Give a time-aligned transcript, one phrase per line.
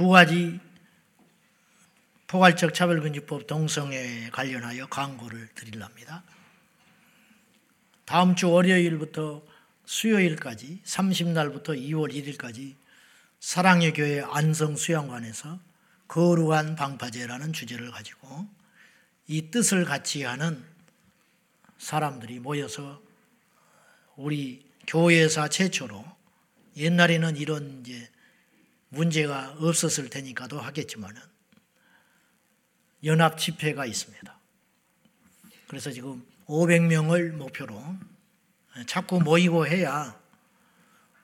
[0.00, 0.58] 두 가지
[2.26, 6.24] 포괄적 차별금지법 동성애 관련하여 광고를 드리랍니다.
[8.06, 9.42] 다음 주 월요일부터
[9.84, 12.76] 수요일까지 30날부터 2월 1일까지
[13.40, 15.60] 사랑의 교회 안성 수양관에서
[16.08, 18.46] 거룩한 방파제라는 주제를 가지고
[19.26, 20.64] 이 뜻을 같이 하는
[21.76, 23.02] 사람들이 모여서
[24.16, 26.02] 우리 교회사 최초로
[26.78, 28.08] 옛날에는 이런 이제
[28.90, 31.20] 문제가 없었을 테니까도 하겠지만은
[33.04, 34.38] 연합 집회가 있습니다.
[35.68, 37.82] 그래서 지금 500명을 목표로
[38.86, 40.20] 자꾸 모이고 해야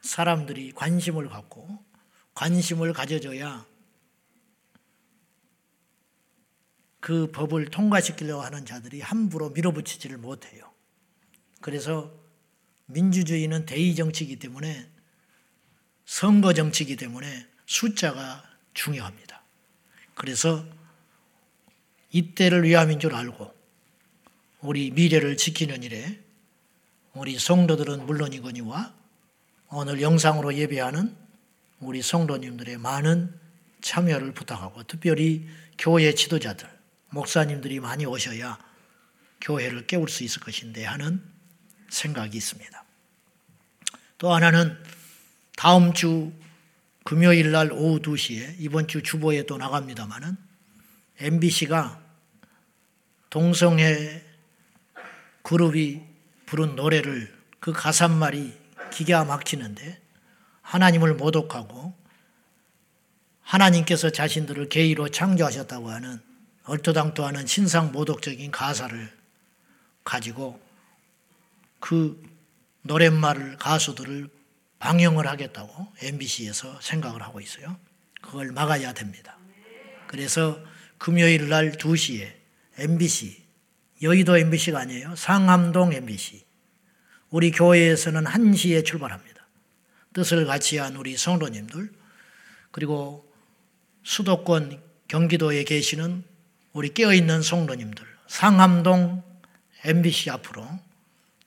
[0.00, 1.84] 사람들이 관심을 갖고
[2.34, 3.66] 관심을 가져줘야
[7.00, 10.72] 그 법을 통과시키려고 하는 자들이 함부로 밀어붙이지를 못해요.
[11.60, 12.12] 그래서
[12.86, 14.90] 민주주의는 대의 정치이기 때문에
[16.04, 18.42] 선거 정치이기 때문에 숫자가
[18.74, 19.42] 중요합니다.
[20.14, 20.64] 그래서
[22.10, 23.54] 이때를 위함인 줄 알고
[24.60, 26.20] 우리 미래를 지키는 일에
[27.12, 28.94] 우리 성도들은 물론이거니와
[29.68, 31.14] 오늘 영상으로 예배하는
[31.80, 33.38] 우리 성도님들의 많은
[33.80, 35.46] 참여를 부탁하고 특별히
[35.78, 36.68] 교회 지도자들,
[37.10, 38.58] 목사님들이 많이 오셔야
[39.40, 41.22] 교회를 깨울 수 있을 것인데 하는
[41.90, 42.84] 생각이 있습니다.
[44.18, 44.76] 또 하나는
[45.56, 46.32] 다음 주
[47.06, 50.36] 금요일 날 오후 2시에 이번 주 주보에 또 나갑니다마는
[51.20, 52.02] MBC가
[53.30, 54.24] 동성애
[55.42, 56.02] 그룹이
[56.46, 58.52] 부른 노래를 그 가사말이
[58.90, 60.02] 기가 막히는데
[60.62, 61.94] 하나님을 모독하고
[63.42, 66.20] 하나님께서 자신들을 게이로 창조하셨다고 하는
[66.64, 69.16] 얼토당토하는 신상 모독적인 가사를
[70.02, 70.60] 가지고
[71.78, 72.20] 그
[72.82, 74.35] 노랫말을 가수들을
[74.86, 77.76] 방영을 하겠다고 MBC에서 생각을 하고 있어요.
[78.22, 79.36] 그걸 막아야 됩니다.
[80.06, 80.60] 그래서
[80.96, 82.32] 금요일 날 2시에
[82.78, 83.42] MBC,
[84.02, 85.16] 여의도 MBC가 아니에요.
[85.16, 86.44] 상암동 MBC.
[87.30, 89.48] 우리 교회에서는 1시에 출발합니다.
[90.12, 91.90] 뜻을 같이 한 우리 성도님들,
[92.70, 93.28] 그리고
[94.04, 96.22] 수도권 경기도에 계시는
[96.72, 99.24] 우리 깨어있는 성도님들, 상암동
[99.82, 100.64] MBC 앞으로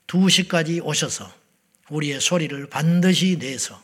[0.08, 1.39] 2시까지 오셔서
[1.90, 3.82] 우리의 소리를 반드시 내서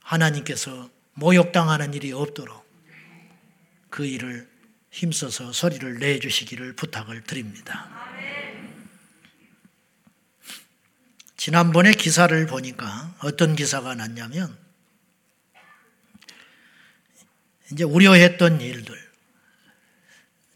[0.00, 2.64] 하나님께서 모욕당하는 일이 없도록
[3.90, 4.48] 그 일을
[4.90, 7.90] 힘써서 소리를 내주시기를 부탁을 드립니다.
[11.36, 14.56] 지난번에 기사를 보니까 어떤 기사가 났냐면
[17.70, 18.94] 이제 우려했던 일들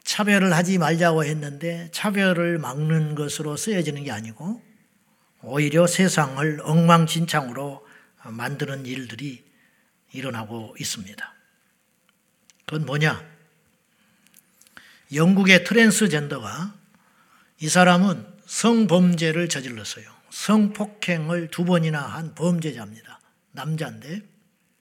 [0.04, 4.67] 차별을 하지 말자고 했는데 차별을 막는 것으로 쓰여지는 게 아니고
[5.42, 7.86] 오히려 세상을 엉망진창으로
[8.24, 9.44] 만드는 일들이
[10.12, 11.34] 일어나고 있습니다.
[12.66, 13.24] 그건 뭐냐?
[15.14, 16.74] 영국의 트랜스젠더가
[17.60, 20.10] 이 사람은 성범죄를 저질렀어요.
[20.30, 23.20] 성폭행을 두 번이나 한 범죄자입니다.
[23.52, 24.22] 남자인데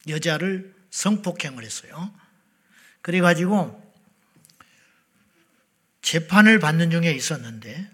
[0.09, 2.13] 여자를 성폭행을 했어요.
[3.01, 3.83] 그래가지고
[6.01, 7.89] 재판을 받는 중에 있었는데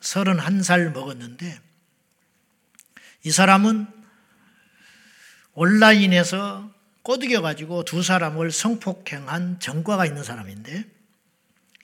[0.00, 1.60] 31살 먹었는데
[3.24, 3.86] 이 사람은
[5.54, 6.70] 온라인에서
[7.02, 10.84] 꼬드겨 가지고 두 사람을 성폭행한 전과가 있는 사람인데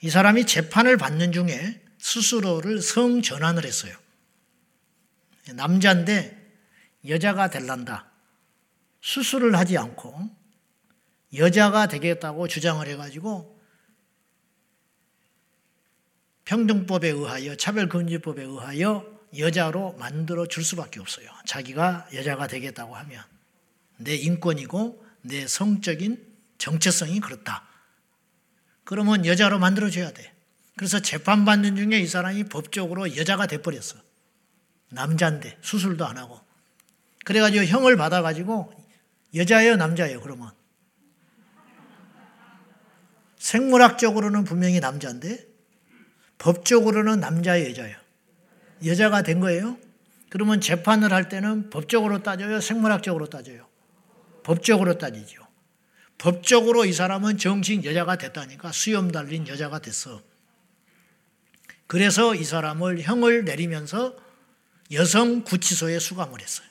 [0.01, 3.95] 이 사람이 재판을 받는 중에 스스로를 성전환을 했어요.
[5.53, 6.37] 남자인데
[7.07, 8.11] 여자가 될란다.
[9.01, 10.29] 수술을 하지 않고
[11.35, 13.59] 여자가 되겠다고 주장을 해가지고
[16.45, 21.27] 평등법에 의하여 차별금지법에 의하여 여자로 만들어 줄 수밖에 없어요.
[21.45, 23.23] 자기가 여자가 되겠다고 하면
[23.97, 26.25] 내 인권이고 내 성적인
[26.57, 27.67] 정체성이 그렇다.
[28.83, 30.33] 그러면 여자로 만들어 줘야 돼.
[30.75, 33.97] 그래서 재판 받는 중에 이 사람이 법적으로 여자가 돼 버렸어.
[34.89, 36.39] 남자인데 수술도 안 하고.
[37.23, 38.73] 그래 가지고 형을 받아 가지고
[39.33, 40.51] 여자예요, 남자예요, 그러면.
[43.37, 45.47] 생물학적으로는 분명히 남자인데
[46.37, 48.00] 법적으로는 남자예요, 여자예요.
[48.85, 49.77] 여자가 된 거예요?
[50.29, 52.61] 그러면 재판을 할 때는 법적으로 따져요?
[52.61, 53.67] 생물학적으로 따져요?
[54.43, 55.45] 법적으로 따지죠.
[56.17, 60.21] 법적으로 이 사람은 정식 여자가 됐다니까 수염 달린 여자가 됐어.
[61.87, 64.15] 그래서 이 사람을 형을 내리면서
[64.91, 66.67] 여성 구치소에 수감을 했어요.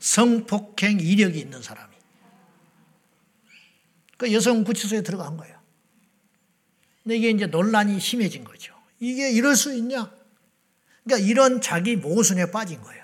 [0.00, 1.96] 성폭행 이력이 있는 사람이.
[4.16, 5.58] 그 여성 구치소에 들어간 거예요.
[7.02, 8.74] 근데 이게 이제 논란이 심해진 거죠.
[9.00, 10.17] 이게 이럴 수 있냐?
[11.08, 13.02] 그러니까 이런 자기 모순에 빠진 거예요.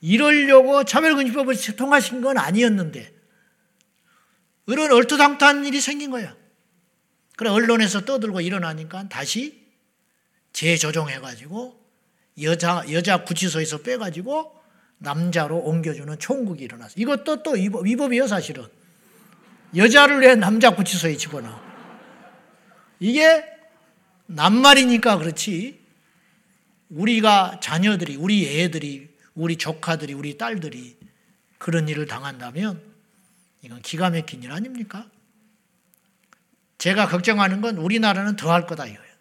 [0.00, 3.12] 이러려고 차별금지법을 통과시킨 건 아니었는데
[4.66, 6.36] 그런 얼토당토한 일이 생긴 거야.
[7.36, 9.60] 그래 언론에서 떠들고 일어나니까 다시
[10.52, 11.80] 재조정해가지고
[12.42, 14.54] 여자 여자 구치소에서 빼가지고
[14.98, 16.94] 남자로 옮겨주는 총국이 일어났어.
[16.96, 18.66] 이것도 또 위법, 위법이에요 사실은.
[19.74, 21.60] 여자를 왜 남자 구치소에 집어넣어?
[23.00, 23.44] 이게
[24.26, 25.81] 낱말이니까 그렇지.
[26.92, 30.98] 우리가 자녀들이, 우리 애들이, 우리 조카들이, 우리 딸들이
[31.58, 32.82] 그런 일을 당한다면
[33.62, 35.08] 이건 기가 막힌 일 아닙니까?
[36.78, 39.12] 제가 걱정하는 건 우리나라는 더 할 거다 이거예요.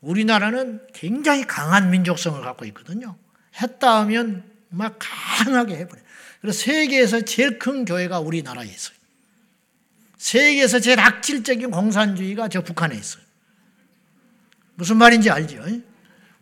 [0.00, 3.16] 우리나라는 굉장히 강한 민족성을 갖고 있거든요.
[3.60, 6.04] 했다 하면 막 강하게 해버려요.
[6.40, 8.96] 그래서 세계에서 제일 큰 교회가 우리나라에 있어요.
[10.18, 13.24] 세계에서 제일 악질적인 공산주의가 저 북한에 있어요.
[14.74, 15.64] 무슨 말인지 알죠?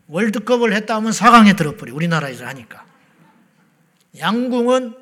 [0.08, 1.94] 월드컵을 했다 하면 4강에 들어버려.
[1.94, 2.86] 우리나라에서 하니까.
[4.18, 4.94] 양궁은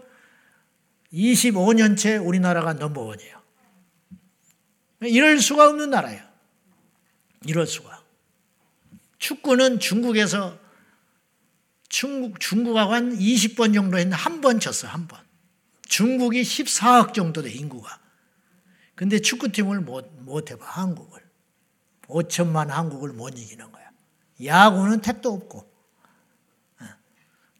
[1.12, 3.42] 25년째 우리나라가 넘버원이에요.
[5.02, 6.22] 이럴 수가 없는 나라예요.
[7.46, 8.02] 이럴 수가.
[9.18, 10.58] 축구는 중국에서
[11.88, 15.20] 중국, 중국하고 한 20번 정도 했는데 한번 졌어, 한 번.
[15.86, 18.00] 중국이 14억 정도 돼, 인구가.
[18.94, 21.22] 근데 축구팀을 못, 못 해봐, 한국을.
[22.08, 23.83] 5천만 한국을 못 이기는 거야.
[24.42, 25.58] 야구는 택도 없고.
[26.80, 26.84] 어.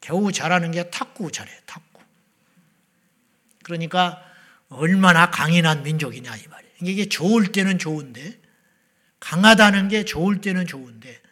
[0.00, 2.00] 겨우 잘하는 게 탁구 잘해, 탁구.
[3.62, 4.22] 그러니까
[4.68, 6.70] 얼마나 강인한 민족이냐, 이 말이야.
[6.82, 8.40] 이게 좋을 때는 좋은데,
[9.20, 11.22] 강하다는 게 좋을 때는 좋은데,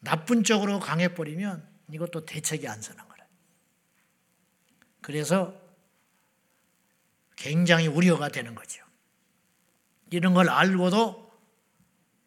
[0.00, 3.24] 나쁜 쪽으로 강해버리면 이것도 대책이 안 서는 거라.
[5.00, 5.60] 그래서
[7.36, 8.84] 굉장히 우려가 되는 거죠.
[10.10, 11.32] 이런 걸 알고도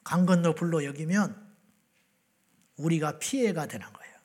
[0.03, 1.44] 강 건너 불로 여기면
[2.77, 4.15] 우리가 피해가 되는 거예요.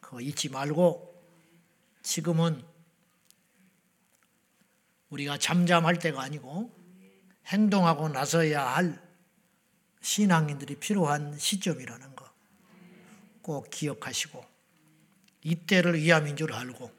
[0.00, 1.14] 그거 잊지 말고
[2.02, 2.62] 지금은
[5.10, 6.74] 우리가 잠잠할 때가 아니고
[7.46, 9.00] 행동하고 나서야 할
[10.02, 12.26] 신앙인들이 필요한 시점이라는 거.
[13.42, 14.44] 꼭 기억하시고
[15.42, 16.92] 이때를 위함인 줄 알고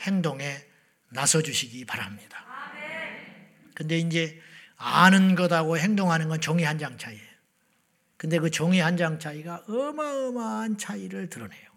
[0.00, 0.66] 행동에
[1.08, 2.44] 나서 주시기 바랍니다.
[3.74, 4.40] 근데 이제
[4.76, 7.25] 아는 것하고 행동하는 건 종이 한 장 차이예요.
[8.26, 11.70] 근데 그 종이 한 장 차이가 어마어마한 차이를 드러내요.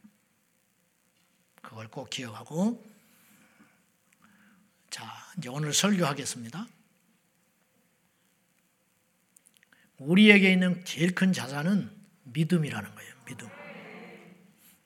[1.61, 2.83] 그걸 꼭 기억하고
[4.89, 5.05] 자,
[5.37, 6.65] 이제 오늘 설교하겠습니다.
[9.99, 11.91] 우리에게 있는 제일 큰 자산은
[12.23, 13.13] 믿음이라는 거예요.
[13.25, 13.47] 믿음.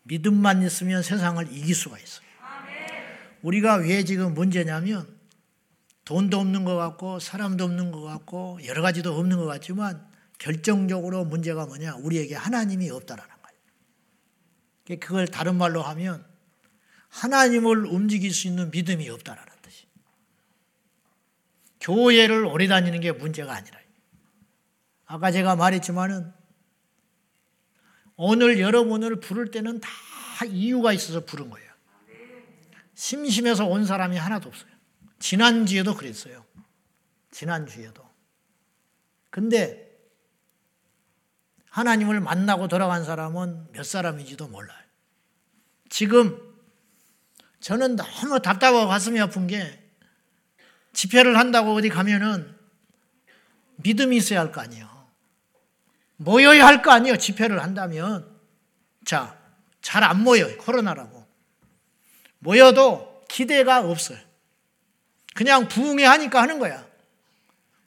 [0.03, 2.27] 믿음만 있으면 세상을 이길 수가 있어요.
[3.41, 5.07] 우리가 왜 지금 문제냐면
[6.03, 10.11] 돈도 없는 것 같고 사람도 없는 것 같고 여러 가지도 없는 것 같지만
[10.43, 14.99] 결정적으로 문제가 뭐냐 우리에게 하나님이 없다라는 거예요.
[14.99, 16.25] 그걸 다른 말로 하면
[17.07, 19.87] 하나님을 움직일 수 있는 믿음이 없다라는 뜻이.
[21.79, 23.79] 교회를 오래 다니는 게 문제가 아니라.
[25.05, 26.33] 아까 제가 말했지만은
[28.17, 29.89] 오늘 여러분을 부를 때는 다
[30.45, 31.71] 이유가 있어서 부른 거예요.
[32.95, 34.71] 심심해서 온 사람이 하나도 없어요.
[35.19, 36.45] 지난주에도 그랬어요.
[37.31, 38.03] 지난주에도.
[39.29, 39.92] 근데
[41.73, 44.77] 하나님을 만나고 돌아간 사람은 몇 사람인지도 몰라요.
[45.89, 46.39] 지금
[47.61, 49.81] 저는 너무 답답하고 가슴이 아픈 게
[50.93, 52.55] 집회를 한다고 어디 가면은
[53.77, 54.87] 믿음이 있어야 할 거 아니에요.
[56.17, 57.17] 모여야 할 거 아니에요.
[57.17, 58.31] 집회를 한다면.
[59.03, 59.35] 자,
[59.81, 60.55] 잘 안 모여요.
[60.59, 61.25] 코로나라고.
[62.37, 64.19] 모여도 기대가 없어요.
[65.33, 66.85] 그냥 부흥회 하니까 하는 거야.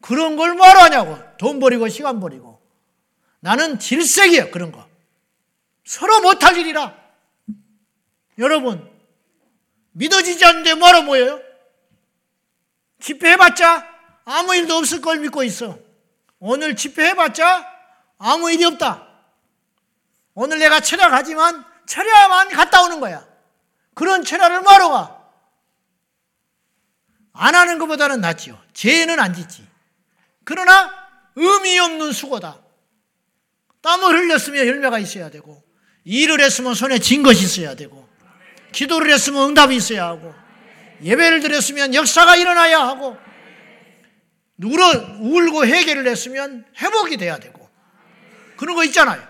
[0.01, 1.19] 그런 걸 뭐하러 하냐고.
[1.39, 2.56] 돈 버리고 시간 버리고.
[3.47, 4.51] 나는 질색이에요.
[4.51, 4.89] 그런 거.
[5.85, 6.93] 서로 못할 일이라.
[8.39, 8.91] 여러분,
[9.93, 11.41] 믿어지지 않는데 뭐하러 모여요?
[12.99, 13.87] 집회 해봤자
[14.25, 15.79] 아무 일도 없을 걸 믿고 있어.
[16.41, 17.65] 오늘 집회 해봤자
[18.19, 19.07] 아무 일이 없다.
[20.35, 23.25] 오늘 내가 철야 가지만 철야만 갔다 오는 거야.
[23.95, 25.31] 그런 철야를 뭐하러 가?
[27.33, 28.61] 안 하는 것보다는 낫지요.
[28.73, 29.65] 죄는 안 짓지.
[30.43, 30.93] 그러나
[31.37, 32.66] 의미 없는 수고다.
[33.87, 35.63] 땀을 흘렸으면 열매가 있어야 되고,
[36.03, 38.09] 일을 했으면 손에 쥔 것이 있어야 되고,
[38.73, 40.35] 기도를 했으면 응답이 있어야 하고,
[41.03, 43.17] 예배를 드렸으면 역사가 일어나야 하고,
[44.61, 44.91] 울어,
[45.21, 47.71] 울고 해결을 했으면 회복이 돼야 되고,
[48.57, 49.23] 그런 거 있잖아요.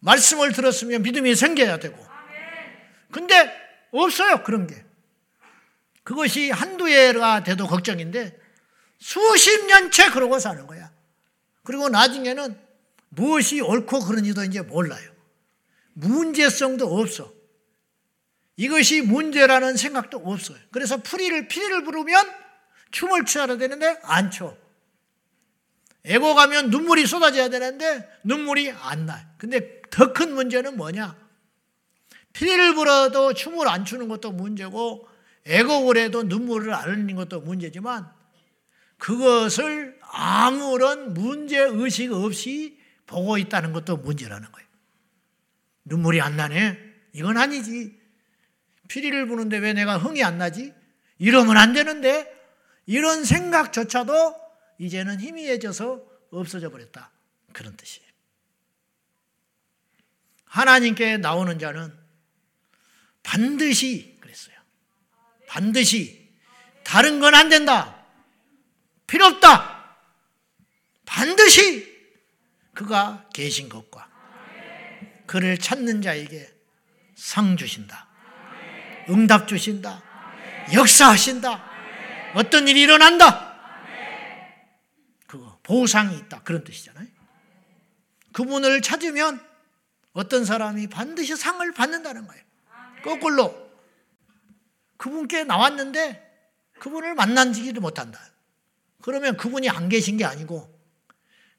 [0.00, 2.04] 말씀을 들었으면 믿음이 생겨야 되고.
[3.12, 3.54] 근데
[3.92, 4.42] 없어요.
[4.42, 4.82] 그런 게.
[6.02, 8.36] 그것이 한두 해가 돼도 걱정인데
[8.98, 10.90] 수십 년째 그러고 사는 거야.
[11.62, 12.61] 그리고 나중에는
[13.14, 15.10] 무엇이 옳고 그런지도 이제 몰라요.
[15.92, 17.32] 문제성도 없어.
[18.56, 20.58] 이것이 문제라는 생각도 없어요.
[20.70, 22.26] 그래서 풀이를, 피리를 부르면
[22.90, 24.56] 춤을 춰야 되는데 안 춰.
[26.04, 29.24] 애고 가면 눈물이 쏟아져야 되는데 눈물이 안 나요.
[29.38, 31.16] 근데 더 큰 문제는 뭐냐?
[32.32, 35.06] 피리를 불어도 춤을 안 추는 것도 문제고
[35.44, 38.10] 애곡을 해도 눈물을 안 흘리는 것도 문제지만
[38.96, 42.81] 그것을 아무런 문제 의식 없이
[43.12, 44.68] 보고 있다는 것도 문제라는 거예요.
[45.84, 46.78] 눈물이 안 나네?
[47.12, 48.00] 이건 아니지.
[48.88, 50.74] 피리를 부는데 왜 내가 흥이 안 나지?
[51.18, 52.26] 이러면 안 되는데
[52.86, 54.34] 이런 생각조차도
[54.78, 57.10] 이제는 희미해져서 없어져 버렸다.
[57.52, 58.08] 그런 뜻이에요.
[60.46, 61.92] 하나님께 나오는 자는
[63.22, 64.56] 반드시 그랬어요.
[65.46, 66.30] 반드시
[66.82, 68.04] 다른 건 안 된다.
[69.06, 69.96] 필요 없다.
[71.04, 71.91] 반드시
[72.74, 74.08] 그가 계신 것과
[75.26, 76.52] 그를 찾는 자에게
[77.14, 78.08] 상 주신다.
[79.08, 80.02] 응답 주신다.
[80.72, 81.70] 역사하신다.
[82.34, 83.52] 어떤 일이 일어난다.
[85.26, 86.42] 그거 보상이 있다.
[86.42, 87.06] 그런 뜻이잖아요.
[88.32, 89.40] 그분을 찾으면
[90.12, 92.42] 어떤 사람이 반드시 상을 받는다는 거예요.
[93.02, 93.70] 거꾸로
[94.96, 96.30] 그분께 나왔는데
[96.78, 98.20] 그분을 만난지도 못한다.
[99.02, 100.71] 그러면 그분이 안 계신 게 아니고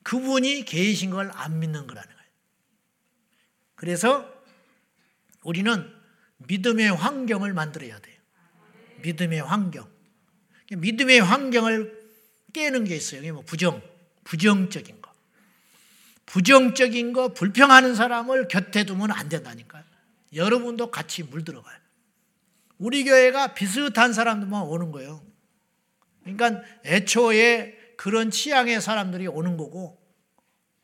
[0.03, 2.29] 그분이 계신 걸 안 믿는 거라는 거예요.
[3.75, 4.33] 그래서
[5.43, 5.93] 우리는
[6.37, 8.17] 믿음의 환경을 만들어야 돼요.
[9.01, 9.87] 믿음의 환경.
[10.71, 12.03] 믿음의 환경을
[12.53, 13.33] 깨는 게 있어요.
[13.33, 13.81] 뭐 부정,
[14.23, 15.11] 부정적인 거.
[16.25, 19.83] 부정적인 거, 불평하는 사람을 곁에 두면 안 된다니까요.
[20.33, 21.77] 여러분도 같이 물들어가요.
[22.77, 25.23] 우리 교회가 비슷한 사람들만 오는 거예요.
[26.23, 29.97] 그러니까 애초에 그런 취향의 사람들이 오는 거고,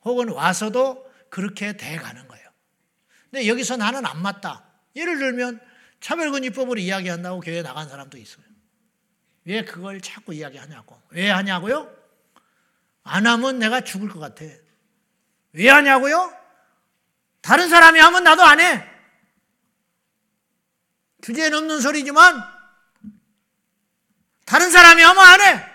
[0.06, 2.48] 혹은 와서도 그렇게 돼 가는 거예요.
[3.24, 4.64] 근데 여기서 나는 안 맞다.
[4.96, 5.60] 예를 들면
[6.00, 8.46] 차별금지법을 이야기한다고 교회 나간 사람도 있어요.
[9.44, 10.98] 왜 그걸 자꾸 이야기하냐고.
[11.10, 11.94] 왜 하냐고요?
[13.02, 14.46] 안 하면 내가 죽을 것 같아.
[15.52, 16.34] 왜 하냐고요?
[17.42, 18.82] 다른 사람이 하면 나도 안 해.
[21.20, 22.42] 주제에 넘는 소리지만
[24.46, 25.69] 다른 사람이 하면 안 해.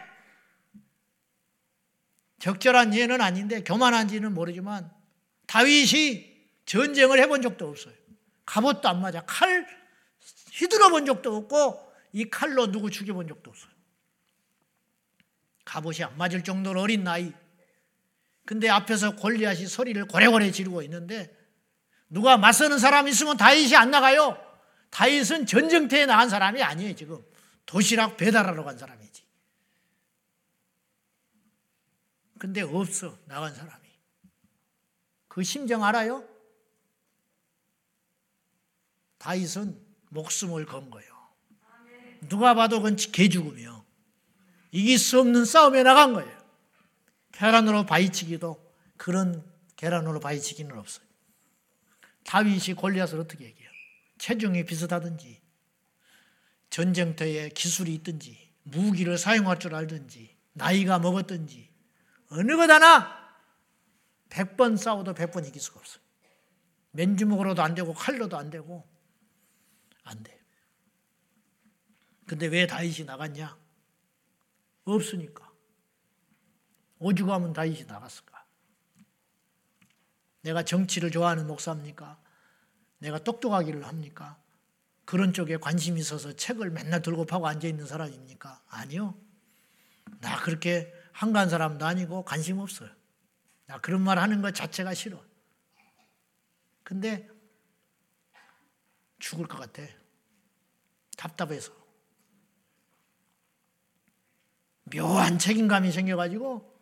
[2.46, 4.92] 적절한 예는 아닌데 교만한지는 모르지만
[5.48, 6.32] 다윗이
[6.68, 7.96] 전쟁을 해본 적도 없어요.
[8.46, 9.22] 갑옷도 안 맞아.
[9.26, 9.66] 칼
[10.52, 13.72] 휘둘러 본 적도 없고 이 칼로 누구 죽여본 적도 없어요.
[15.66, 17.34] 갑옷이 안 맞을 정도로 어린 나이.
[18.46, 21.36] 근데 앞에서 골리앗이 소리를 고래고래 지르고 있는데
[22.12, 24.38] 누가 맞서는 사람 있으면 다윗이 안 나가요.
[24.92, 27.26] 다윗은 전쟁터에 나간 사람이 아니에요, 지금.
[27.66, 29.25] 도시락 배달하러 간 사람이지.
[32.38, 33.86] 근데 없어, 나간 사람이.
[35.28, 36.28] 그 심정 알아요?
[39.18, 41.14] 다윗은 목숨을 건 거예요.
[42.30, 43.86] 누가 봐도 그건 개죽음이요.
[44.72, 46.38] 이길 수 없는 싸움에 나간 거예요.
[47.32, 49.44] 계란으로 바위치기도 그런
[49.76, 51.06] 계란으로 바위치기는 없어요.
[52.24, 53.70] 다윗이 골리앗을 어떻게 얘기해요?
[54.18, 55.42] 체중이 비슷하든지
[56.70, 61.75] 전쟁터에 기술이 있든지 무기를 사용할 줄 알든지 나이가 먹었든지
[62.30, 63.26] 어느 것 하나
[64.30, 66.04] 100번 싸워도 100번 이길 수가 없어요.
[66.92, 68.88] 맨주먹으로도 안 되고 칼로도 안 되고
[70.04, 70.40] 안 돼.
[72.28, 73.58] 근데 왜 다윗이 나갔냐?
[74.86, 75.52] 없으니까.
[77.00, 78.46] 오죽 하면 다윗이 나갔을까?
[80.42, 82.20] 내가 정치를 좋아하는 목사입니까?
[83.00, 84.40] 내가 똑똑하기를 합니까?
[85.04, 88.64] 그런 쪽에 관심이 있어서 책을 맨날 들고 파고 앉아 있는 사람입니까?
[88.68, 89.16] 아니요.
[90.22, 92.90] 나 그렇게 한가한 사람도 아니고 관심 없어요.
[93.68, 95.24] 나 그런 말 하는 것 자체가 싫어.
[96.84, 97.28] 근데
[99.20, 99.82] 죽을 것 같아.
[101.18, 101.72] 답답해서.
[104.94, 106.74] 묘한 책임감이 생겨가지고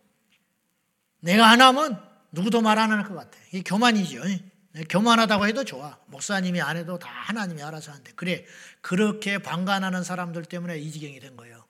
[1.20, 3.38] 내가 안 하면 누구도 말안할것 같아.
[3.48, 4.20] 이게 교만이죠.
[4.90, 5.96] 교만하다고 해도 좋아.
[6.06, 8.12] 목사님이 안 해도 다 하나님이 알아서 하는데.
[8.14, 8.44] 그래.
[8.80, 11.64] 그렇게 방관하는 사람들 때문에 이 지경이 된 거예요.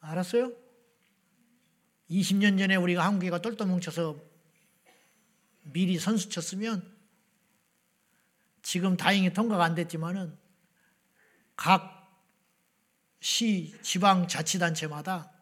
[0.00, 0.63] 알았어요?
[2.10, 4.16] 20년 전에 우리가 한국에가 똘똘 뭉쳐서
[5.62, 6.92] 미리 선수 쳤으면
[8.62, 10.36] 지금 다행히 통과가 안 됐지만은
[11.56, 12.04] 각
[13.20, 15.32] 시, 지방 자치단체마다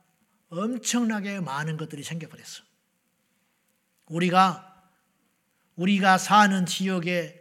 [0.49, 2.65] 엄청나게 많은 것들이 생겨버렸어.
[4.07, 4.69] 우리가
[5.77, 7.41] 우리가 사는 지역의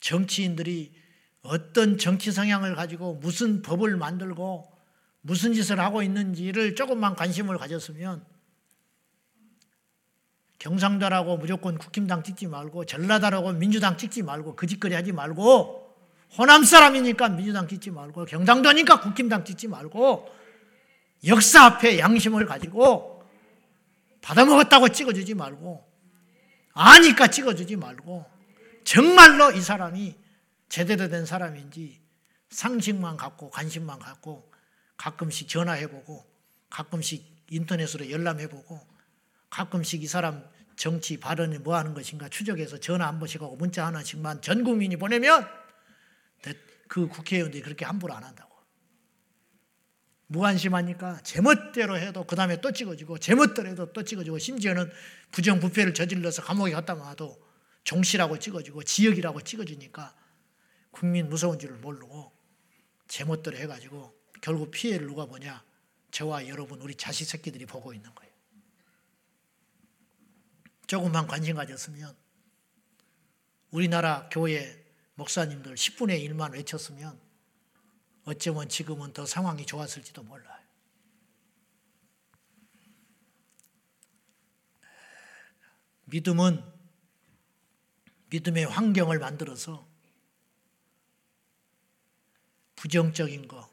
[0.00, 0.94] 정치인들이
[1.42, 4.70] 어떤 정치 성향을 가지고 무슨 법을 만들고
[5.22, 8.24] 무슨 짓을 하고 있는지를 조금만 관심을 가졌으면
[10.60, 15.96] 경상도라고 무조건 국힘당 찍지 말고 전라도라고 민주당 찍지 말고 그 짓거리 하지 말고
[16.38, 20.28] 호남 사람이니까 민주당 찍지 말고 경상도니까 국힘당 찍지 말고
[21.26, 23.24] 역사 앞에 양심을 가지고
[24.20, 25.82] 받아먹었다고 찍어주지 말고
[26.74, 28.26] 아니까 찍어주지 말고
[28.84, 30.14] 정말로 이 사람이
[30.68, 32.00] 제대로 된 사람인지
[32.50, 34.50] 상식만 갖고 관심만 갖고
[34.98, 36.22] 가끔씩 전화해보고
[36.68, 38.90] 가끔씩 인터넷으로 열람해보고
[39.50, 44.40] 가끔씩 이 사람 정치 발언이 뭐 하는 것인가 추적해서 전화 한 번씩 하고 문자 하나씩만
[44.40, 45.46] 전 국민이 보내면
[46.88, 48.50] 그 국회의원들이 그렇게 함부로 안 한다고.
[50.26, 54.90] 무관심하니까 제멋대로 해도 그 다음에 또 찍어지고 제멋대로 해도 또 찍어지고 심지어는
[55.32, 57.36] 부정부패를 저질러서 감옥에 갔다가 와도
[57.84, 60.14] 종씨라고 찍어지고 지역이라고 찍어주니까
[60.90, 62.32] 국민 무서운 줄을 모르고
[63.08, 65.64] 제멋대로 해가지고 결국 피해를 누가 보냐
[66.10, 68.29] 저와 여러분 우리 자식 새끼들이 보고 있는 거예요.
[70.90, 72.16] 조금만 관심 가졌으면
[73.70, 77.16] 우리나라 교회 목사님들 10분의 1만 외쳤으면
[78.24, 80.58] 어쩌면 지금은 더 상황이 좋았을지도 몰라요.
[86.06, 86.60] 믿음은
[88.30, 89.86] 믿음의 환경을 만들어서
[92.74, 93.72] 부정적인 거,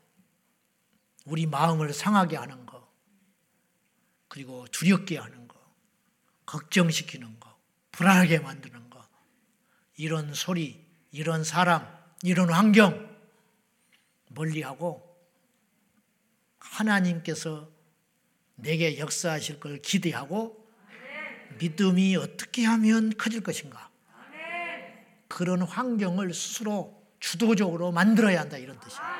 [1.25, 2.87] 우리 마음을 상하게 하는 거,
[4.27, 5.46] 그리고 두렵게 하는 거,
[6.47, 7.55] 걱정시키는 거,
[7.91, 9.07] 불안하게 만드는 거,
[9.95, 11.87] 이런 소리, 이런 사람,
[12.23, 13.15] 이런 환경
[14.29, 15.03] 멀리하고
[16.57, 17.69] 하나님께서
[18.55, 20.67] 내게 역사하실 걸 기대하고
[21.59, 23.89] 믿음이 어떻게 하면 커질 것인가.
[25.27, 29.17] 그런 환경을 스스로 주도적으로 만들어야 한다 이런 뜻이에요.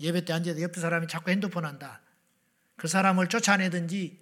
[0.00, 2.00] 예배 때 앉아도 옆에 사람이 자꾸 핸드폰 한다.
[2.76, 4.18] 그 사람을 쫓아내든지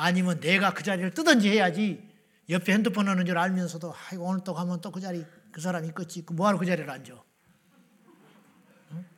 [0.00, 2.00] 아니면 내가 그 자리를 뜨든지 해야지
[2.48, 6.24] 옆에 핸드폰 하는 줄 알면서도 아이고 오늘 또 가면 또 그 자리 그 사람이 있겠지.
[6.24, 7.20] 그 뭐하러 그 자리를 앉아.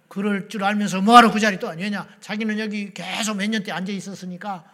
[0.09, 1.69] 그럴 줄 알면서 뭐하러 그 자리 또.
[1.69, 4.65] 왜냐 자기는 여기 계속 몇 년째 앉아 있었으니까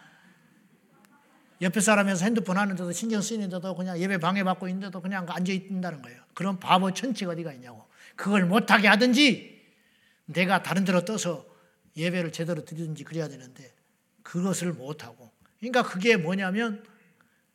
[1.61, 6.21] 옆에 사람에서 핸드폰 하는데도 신경 쓰이는데도 그냥 예배 방해받고 있는데도 그냥 앉아 있는다는 거예요.
[6.33, 7.85] 그런 바보 천치가 어디가 있냐고.
[8.15, 9.61] 그걸 못하게 하든지
[10.25, 11.45] 내가 다른 데로 떠서
[11.97, 13.73] 예배를 제대로 드리든지 그래야 되는데
[14.23, 15.26] 그것을 못하고.
[15.59, 16.85] 그러니까 그게 뭐냐면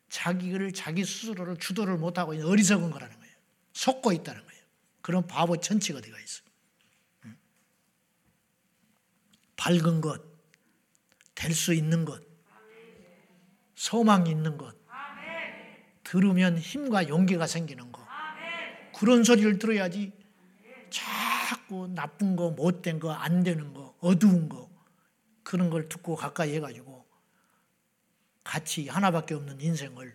[0.09, 3.35] 자기를 자기 스스로를 주도를 못하고 있는 어리석은 거라는 거예요.
[3.73, 4.63] 속고 있다는 거예요.
[5.01, 6.43] 그런 바보 천치가 어디가 있어.
[9.57, 10.21] 밝은 것,
[11.37, 12.21] 될 수 있는 것,
[13.77, 14.75] 소망이 있는 것,
[16.03, 18.05] 들으면 힘과 용기가 생기는 것.
[18.99, 20.13] 그런 소리를 들어야지
[20.91, 24.69] 자꾸 나쁜 거, 못된 거, 안 되는 거, 어두운 거,
[25.45, 26.92] 그런 걸 듣고 가까이 해가지고
[28.53, 30.15] 같이 하나밖에 없는 인생을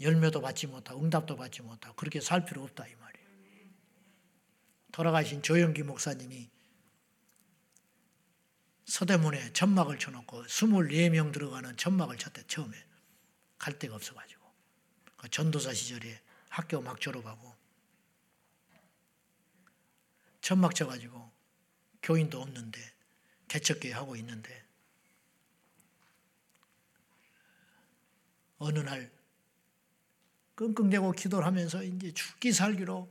[0.00, 3.28] 열매도 받지 못하고 응답도 받지 못하고 그렇게 살 필요 없다 이 말이에요.
[4.92, 6.48] 돌아가신 조영기 목사님이
[8.84, 12.76] 서대문에 천막을 쳐놓고 24명 들어가는 천막을 쳤대 처음에
[13.58, 14.40] 갈 데가 없어가지고
[15.16, 17.52] 그 전도사 시절에 학교 막 졸업하고
[20.40, 21.32] 천막 쳐가지고
[22.00, 22.80] 교인도 없는데
[23.48, 24.63] 개척교회 하고 있는데
[28.64, 29.10] 어느 날
[30.54, 33.08] 끙끙대고 기도를 하면서 이제 죽기 살기로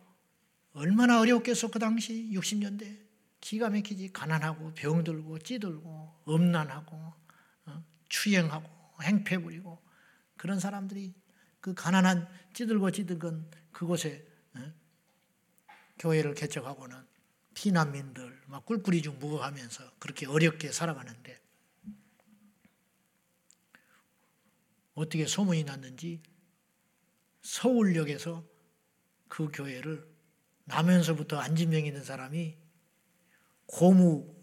[0.73, 3.03] 얼마나 어려웠겠어 그 당시 60년대
[3.39, 7.13] 기가 막히지 가난하고 병들고 찌들고 음란하고
[7.65, 7.83] 어?
[8.09, 8.67] 추행하고
[9.03, 9.79] 행패 부리고
[10.37, 11.13] 그런 사람들이
[11.59, 14.73] 그 가난한 찌들고 찌들건 그곳에 어?
[15.99, 16.97] 교회를 개척하고는
[17.53, 21.42] 피난민들 막 꿀꿀이 중 묵어가면서 그렇게 어렵게 살아가는데
[24.95, 26.21] 어떻게 소문이 났는지
[27.41, 28.43] 서울역에서
[29.27, 30.07] 그 교회를
[30.65, 32.55] 나면서부터 안진명 있는 사람이
[33.65, 34.33] 고무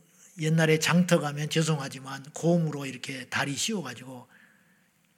[0.41, 4.29] 옛날에 장터 가면 죄송하지만 고무로 이렇게 다리 씌워가지고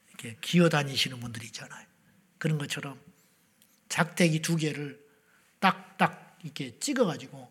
[0.08, 1.86] 이렇게 기어 다니시는 분들이 있잖아요.
[2.38, 3.00] 그런 것처럼
[3.88, 5.02] 작대기 두 개를
[5.60, 7.50] 딱딱 이렇게 찍어가지고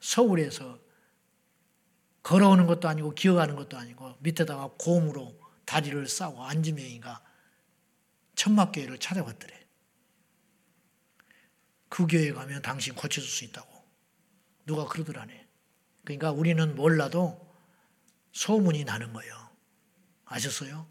[0.00, 0.80] 서울에서
[2.22, 5.41] 걸어오는 것도 아니고 기어가는 것도 아니고 밑에다가 고무로
[5.72, 7.24] 다리를 싸고 안지명이가
[8.34, 9.66] 천막교회를 찾아갔더래.
[11.88, 13.82] 그 교회 가면 당신 고쳐줄 수 있다고.
[14.66, 15.48] 누가 그러더라네.
[16.04, 17.50] 그러니까 우리는 몰라도
[18.32, 19.50] 소문이 나는 거예요.
[20.26, 20.86] 아셨어요?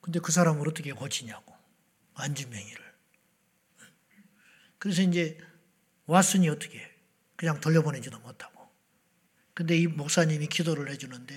[0.00, 1.52] 근데 그 사람을 어떻게 고치냐고.
[2.14, 2.94] 안주명이를.
[4.78, 5.36] 그래서 이제
[6.06, 6.90] 왔으니 어떻게 해?
[7.34, 8.59] 그냥 돌려보내지도 못하고.
[9.60, 11.34] 근데 이 목사님이 기도를 해주는데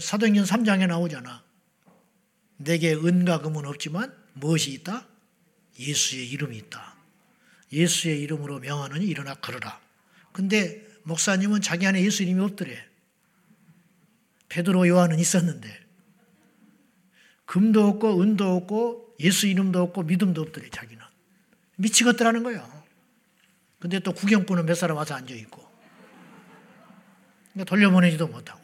[0.00, 1.44] 사도행전 3장에 나오잖아.
[2.56, 5.06] 내게 은과 금은 없지만 무엇이 있다?
[5.78, 6.96] 예수의 이름이 있다.
[7.70, 9.82] 예수의 이름으로 명하느니 일어나 걸어라.
[10.32, 12.88] 근데 목사님은 자기 안에 예수 이름이 없더래.
[14.48, 15.68] 베드로 요한은 있었는데
[17.44, 21.04] 금도 없고 은도 없고 예수 이름도 없고 믿음도 없더래 자기는.
[21.76, 22.82] 미치겠더라는 거야.
[23.78, 25.68] 근데 또 구경꾼은 몇 사람 와서 앉아 있고.
[27.64, 28.60] 돌려보내지도 못하고.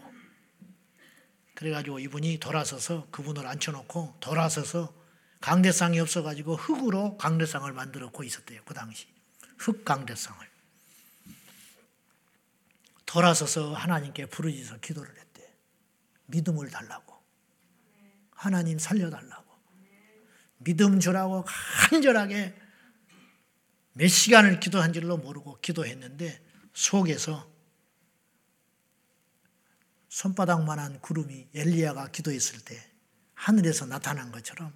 [1.54, 4.94] 그래가지고 이분이 돌아서서 그분을 앉혀놓고 돌아서서
[5.40, 8.62] 강대상이 없어가지고 흙으로 강대상을 만들었고 있었대요.
[8.64, 9.06] 그 당시.
[9.58, 10.46] 흙 강대상을.
[13.06, 15.50] 돌아서서 하나님께 부르짖어 기도를 했대.
[16.26, 17.14] 믿음을 달라고.
[18.32, 19.46] 하나님 살려달라고.
[20.58, 21.44] 믿음 주라고
[21.90, 22.54] 간절하게
[23.92, 27.50] 몇 시간을 기도한 줄로 모르고 기도했는데 속에서
[30.16, 32.82] 손바닥만한 구름이 엘리야가 기도했을 때
[33.34, 34.72] 하늘에서 나타난 것처럼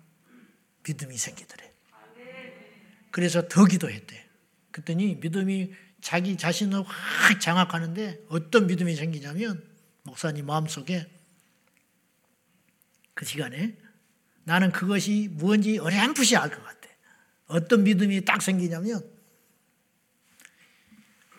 [0.87, 1.73] 믿음이 생기더래.
[3.11, 4.29] 그래서 더 기도했대.
[4.71, 5.73] 그랬더니 믿음이
[6.03, 9.67] 자기 자신을 확 장악하는데 어떤 믿음이 생기냐면
[10.03, 11.11] 목사님 마음속에
[13.15, 13.79] 그 시간에
[14.45, 16.89] 나는 그것이 무엇인지 어렴풋이 알 것 같아.
[17.47, 19.03] 어떤 믿음이 딱 생기냐면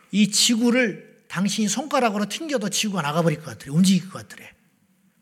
[0.10, 3.72] 이 지구를 당신이 손가락으로 튕겨도 지구가 나가버릴 것 같더래.
[3.72, 4.54] 움직일 것 같더래.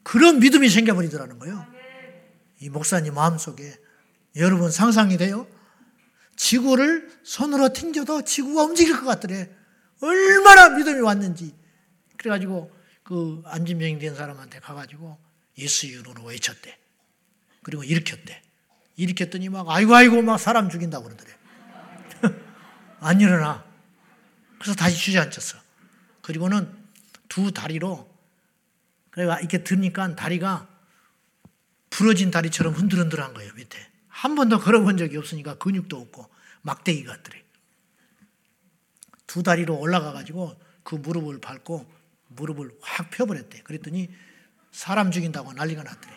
[0.02, 1.68] 그런 믿음이 생겨버리더라는 거예요.
[2.62, 3.76] 이 목사님 마음속에
[4.36, 5.48] 여러분 상상이 돼요?
[6.36, 9.52] 지구를 손으로 튕겨도 지구가 움직일 것 같더래.
[10.02, 11.54] 얼마나 믿음이 왔는지.
[12.18, 12.72] 그래가지고
[13.04, 15.16] 그 안진병이 된 사람한테 가가지고
[15.60, 16.76] 예수 이름으로 외쳤대.
[17.62, 18.42] 그리고 일으켰대.
[18.96, 21.32] 일으켰더니 막 아이고 아이고 막 사람 죽인다고 그러더래.
[23.00, 23.64] 안 일어나.
[24.58, 25.69] 그래서 다시 주저앉혔어.
[26.30, 26.72] 그리고는
[27.28, 28.08] 두 다리로
[29.10, 30.70] 그래가 이렇게 드니까 다리가
[31.90, 33.80] 부러진 다리처럼 흔들흔들한 거예요 밑에.
[34.10, 36.30] 한 번도 걸어본 적이 없으니까 근육도 없고
[36.62, 37.44] 막대기 같더래.
[39.26, 41.92] 두 다리로 올라가 가지고 그 무릎을 밟고
[42.28, 43.64] 무릎을 확 펴버렸대.
[43.64, 44.14] 그랬더니
[44.72, 46.14] 사람 죽인다고 난리가 났더래.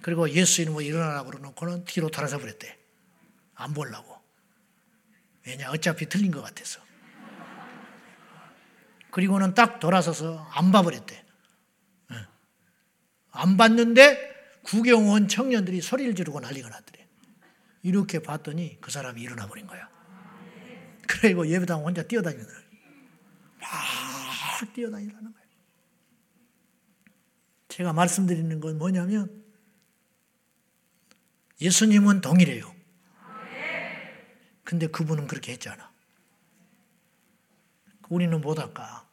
[0.00, 2.78] 그리고 예수 이름으로 일어나라고 그러놓고는 뒤로 돌아서 버렸대.
[3.56, 4.16] 안 보려고.
[5.44, 6.85] 왜냐, 어차피 틀린 것 같아서.
[9.16, 11.24] 그리고는 딱 돌아서서 안 봐버렸대.
[12.12, 12.16] 예.
[13.30, 17.08] 안 봤는데 구경 온 청년들이 소리를 지르고 난리가 났더래.
[17.82, 19.88] 이렇게 봤더니 그 사람이 일어나 버린 거야.
[21.08, 22.62] 그리고 예배당 혼자 뛰어다니더래.
[23.58, 25.44] 막 뛰어다니라는 거야.
[27.68, 29.46] 제가 말씀드리는 건 뭐냐면
[31.62, 32.70] 예수님은 동일해요.
[34.62, 35.90] 근데 그분은 그렇게 했잖아.
[38.10, 39.05] 우리는 못 할까?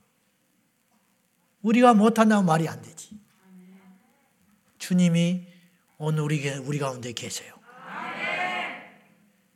[1.64, 3.18] 우리가 못한다면 말이 안 되지.
[4.78, 5.48] 주님이
[5.98, 7.56] 오늘 우리, 우리 가운데 계세요.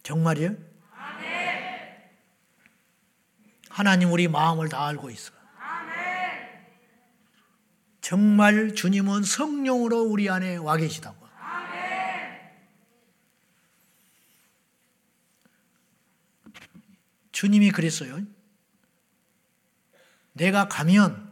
[0.04, 0.56] 정말이요?
[3.70, 5.32] 하나님 우리 마음을 다 알고 있어.
[8.02, 11.28] 정말 주님은 성령으로 우리 안에 와 계시다고.
[17.34, 18.20] 주님이 그랬어요.
[20.34, 21.27] 내가 가면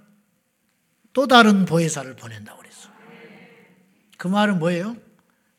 [1.15, 2.89] 또 다른 보혜사를 보낸다고 그랬어.
[4.17, 4.97] 그 말은 뭐예요?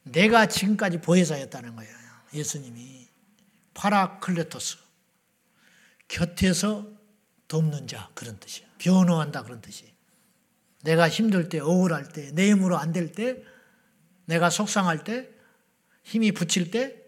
[0.02, 1.96] 내가 지금까지 보혜사였다는 거예요.
[2.34, 3.08] 예수님이.
[3.72, 4.76] 파라클레토스.
[6.08, 6.86] 곁에서
[7.48, 8.68] 돕는 자 그런 뜻이에요.
[8.76, 9.90] 변호한다 그런 뜻이에요.
[10.82, 13.42] 내가 힘들 때, 억울할 때, 내 힘으로 안 될 때,
[14.26, 15.30] 내가 속상할 때,
[16.02, 17.02] 힘이 부칠 때,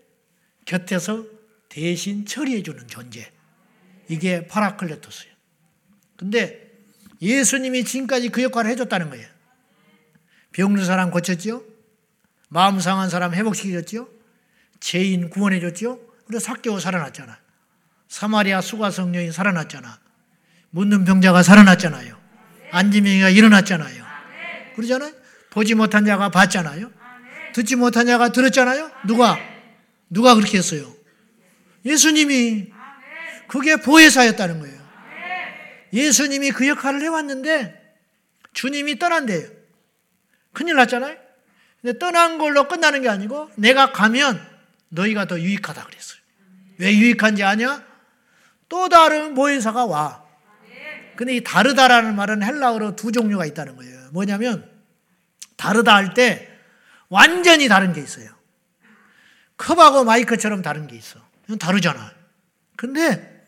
[0.64, 1.26] 곁에서
[1.68, 3.30] 대신 처리해 주는 존재.
[4.08, 5.34] 이게 파라클레토스예요.
[6.16, 6.67] 근데
[7.20, 9.26] 예수님이 지금까지 그 역할을 해줬다는 거예요.
[10.52, 11.64] 병든 사람 고쳤죠?
[12.48, 14.08] 마음 상한 사람 회복시켜줬죠?
[14.80, 16.00] 죄인 구원해줬죠?
[16.26, 17.38] 그래서 사개오 살아났잖아.
[18.08, 19.98] 사마리아 수가성 녀인 살아났잖아.
[20.70, 22.16] 묻는 병자가 살아났잖아요.
[22.70, 24.04] 안지명이가 일어났잖아요.
[24.76, 25.12] 그러잖아요.
[25.50, 26.90] 보지 못한 자가 봤잖아요.
[27.54, 28.90] 듣지 못한 자가 들었잖아요.
[29.06, 29.38] 누가?
[30.10, 30.94] 누가 그렇게 했어요?
[31.84, 32.72] 예수님이
[33.46, 34.77] 그게 보혜사였다는 거예요.
[35.92, 37.96] 예수님이 그 역할을 해왔는데
[38.52, 39.48] 주님이 떠난대요.
[40.52, 41.16] 큰일 났잖아요.
[41.80, 44.44] 근데 떠난 걸로 끝나는 게 아니고 내가 가면
[44.88, 46.18] 너희가 더 유익하다 그랬어요.
[46.78, 47.84] 왜 유익한지 아냐?
[48.68, 50.24] 또 다른 보혜사가 와.
[51.16, 54.08] 근데 이 다르다라는 말은 헬라어로 두 종류가 있다는 거예요.
[54.12, 54.70] 뭐냐면
[55.56, 56.48] 다르다 할 때
[57.08, 58.28] 완전히 다른 게 있어요.
[59.56, 61.18] 컵하고 마이크처럼 다른 게 있어.
[61.46, 62.12] 이건 다르잖아.
[62.76, 63.44] 근데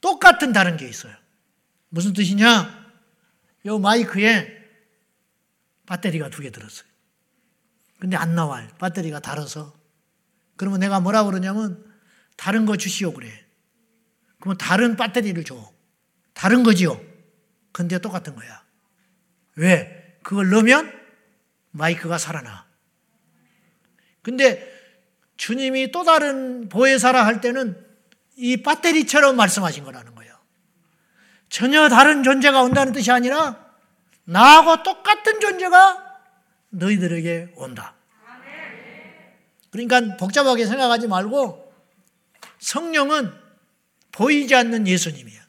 [0.00, 1.14] 똑같은 다른 게 있어요.
[1.94, 2.92] 무슨 뜻이냐?
[3.66, 4.52] 요 마이크에
[5.86, 6.88] 배터리가 두 개 들었어요.
[8.00, 8.68] 근데 안 나와요.
[8.80, 9.72] 배터리가 달아서.
[10.56, 11.84] 그러면 내가 뭐라 그러냐면
[12.36, 13.30] 다른 거 주시오 그래.
[14.40, 15.72] 그러면 다른 배터리를 줘.
[16.32, 17.00] 다른 거지요.
[17.70, 18.64] 근데 똑같은 거야.
[19.54, 20.18] 왜?
[20.24, 20.92] 그걸 넣으면
[21.70, 22.66] 마이크가 살아나.
[24.22, 24.68] 근데
[25.36, 27.80] 주님이 또 다른 보혜사라 할 때는
[28.36, 30.23] 이 배터리처럼 말씀하신 거라는 거예요.
[31.54, 33.64] 전혀 다른 존재가 온다는 뜻이 아니라
[34.24, 36.18] 나하고 똑같은 존재가
[36.70, 37.94] 너희들에게 온다.
[39.70, 41.72] 그러니까 복잡하게 생각하지 말고
[42.58, 43.32] 성령은
[44.10, 45.40] 보이지 않는 예수님이야.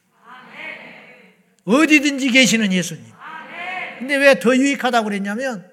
[1.64, 3.04] 어디든지 계시는 예수님.
[3.98, 5.68] 근데 왜 더 유익하다고 그랬냐면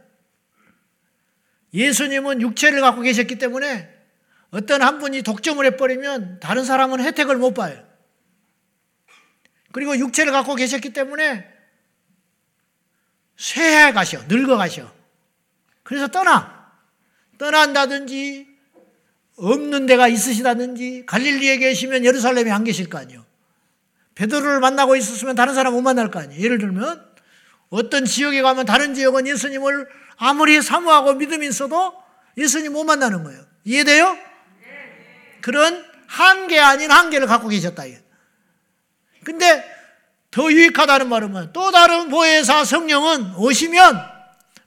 [1.76, 3.88] 예수님은 육체를 갖고 계셨기 때문에
[4.50, 7.93] 어떤 한 분이 독점을 해버리면 다른 사람은 혜택을 못 봐요.
[9.74, 11.52] 그리고 육체를 갖고 계셨기 때문에
[13.36, 14.90] 쇠해 가셔, 늙어 가셔.
[15.82, 16.72] 그래서 떠나.
[17.40, 18.48] 떠난다든지,
[19.36, 23.26] 없는 데가 있으시다든지, 갈릴리에 계시면 예루살렘에 안 계실 거 아니에요.
[24.14, 26.42] 베드로를 만나고 있었으면 다른 사람 못 만날 거 아니에요.
[26.42, 27.04] 예를 들면,
[27.70, 31.96] 어떤 지역에 가면 다른 지역은 예수님을 아무리 사모하고 믿음이 있어도
[32.38, 33.44] 예수님 못 만나는 거예요.
[33.64, 34.16] 이해돼요?
[35.42, 37.86] 그런 한계 아닌 한계를 갖고 계셨다.
[39.24, 39.64] 근데
[40.32, 44.02] 더 유익하다는 말은 또 다른 보혜사 성령은 오시면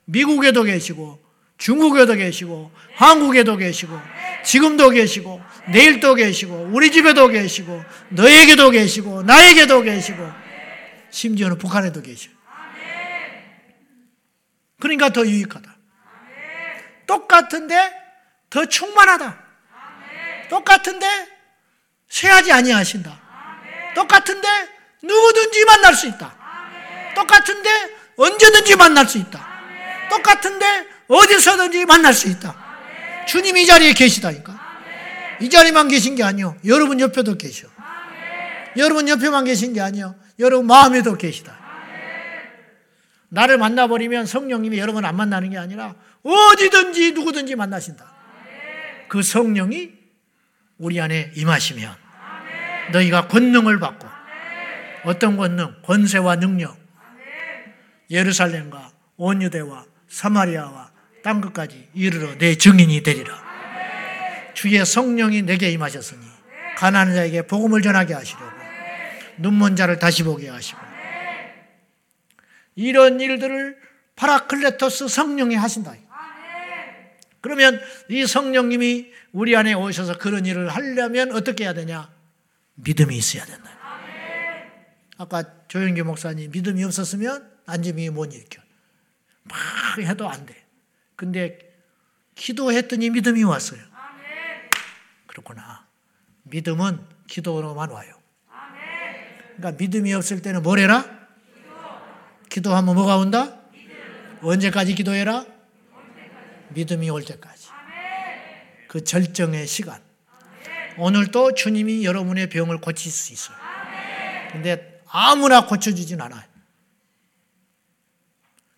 [0.05, 1.19] 미국에도 계시고
[1.57, 3.99] 중국에도 계시고 한국에도 계시고
[4.43, 10.31] 지금도 계시고 내일도 계시고 우리 집에도 계시고 너에게도 계시고 나에게도 계시고
[11.09, 12.37] 심지어는 북한에도 계시고
[14.79, 15.75] 그러니까 더 유익하다.
[17.07, 17.91] 똑같은데
[18.49, 19.43] 더 충만하다.
[20.49, 21.07] 똑같은데
[22.09, 23.26] 쇠하지 아니하신다.
[23.97, 24.47] 똑같은데
[25.01, 26.35] 누구든지 만날 수 있다.
[27.15, 27.69] 똑같은데
[28.15, 29.47] 언제든지 만날 수 있다.
[30.09, 32.55] 똑같은데 어디서든지 만날 수 있다.
[33.27, 34.67] 주님 이 자리에 계시다니까.
[35.41, 36.55] 이 자리만 계신 게 아니요.
[36.65, 37.67] 여러분 옆에도 계셔.
[38.77, 40.15] 여러분 옆에만 계신 게 아니요.
[40.37, 41.57] 여러분 마음에도 계시다.
[43.29, 48.13] 나를 만나버리면 성령님이 여러분 안 만나는 게 아니라 어디든지 누구든지 만나신다.
[49.09, 49.91] 그 성령이
[50.77, 52.06] 우리 안에 임하시면
[52.91, 54.07] 너희가 권능을 받고
[55.03, 55.73] 어떤 권능?
[55.83, 56.77] 권세와 능력.
[58.09, 60.91] 예루살렘과 온 유대와 사마리아와
[61.23, 63.47] 땅 끝까지 이르러 내 증인이 되리라.
[64.53, 66.21] 주의 성령이 내게 임하셨으니
[66.77, 68.45] 가난한 자에게 복음을 전하게 하시려고
[69.37, 70.79] 눈먼 자를 다시 보게 하시고
[72.75, 73.77] 이런 일들을
[74.15, 75.93] παράκλητος 성령이 하신다.
[77.41, 82.09] 그러면 이 성령님이 우리 안에 오셔서 그런 일을 하려면 어떻게 해야 되냐?
[82.77, 83.69] 믿음이 있어야 된다.
[85.17, 88.61] 아까 조영기 목사님 믿음이 없었으면 안짐이 못 일으켜.
[89.43, 89.57] 막
[89.99, 90.55] 해도 안 돼.
[91.15, 91.59] 근데
[92.35, 93.81] 기도했더니 믿음이 왔어요.
[95.27, 95.87] 그렇구나.
[96.43, 98.13] 믿음은 기도로만 와요.
[99.55, 101.05] 그러니까 믿음이 없을 때는 뭘 해라?
[102.49, 103.61] 기도 하면 뭐가 온다?
[104.41, 105.45] 언제까지 기도해라?
[106.69, 107.69] 믿음이 올 때까지.
[108.87, 110.06] 그 절정의 시간.
[110.97, 113.57] 오늘도 주님이 여러분의 병을 고칠 수 있어요.
[114.51, 116.43] 근데 아무나 고쳐주진 않아요.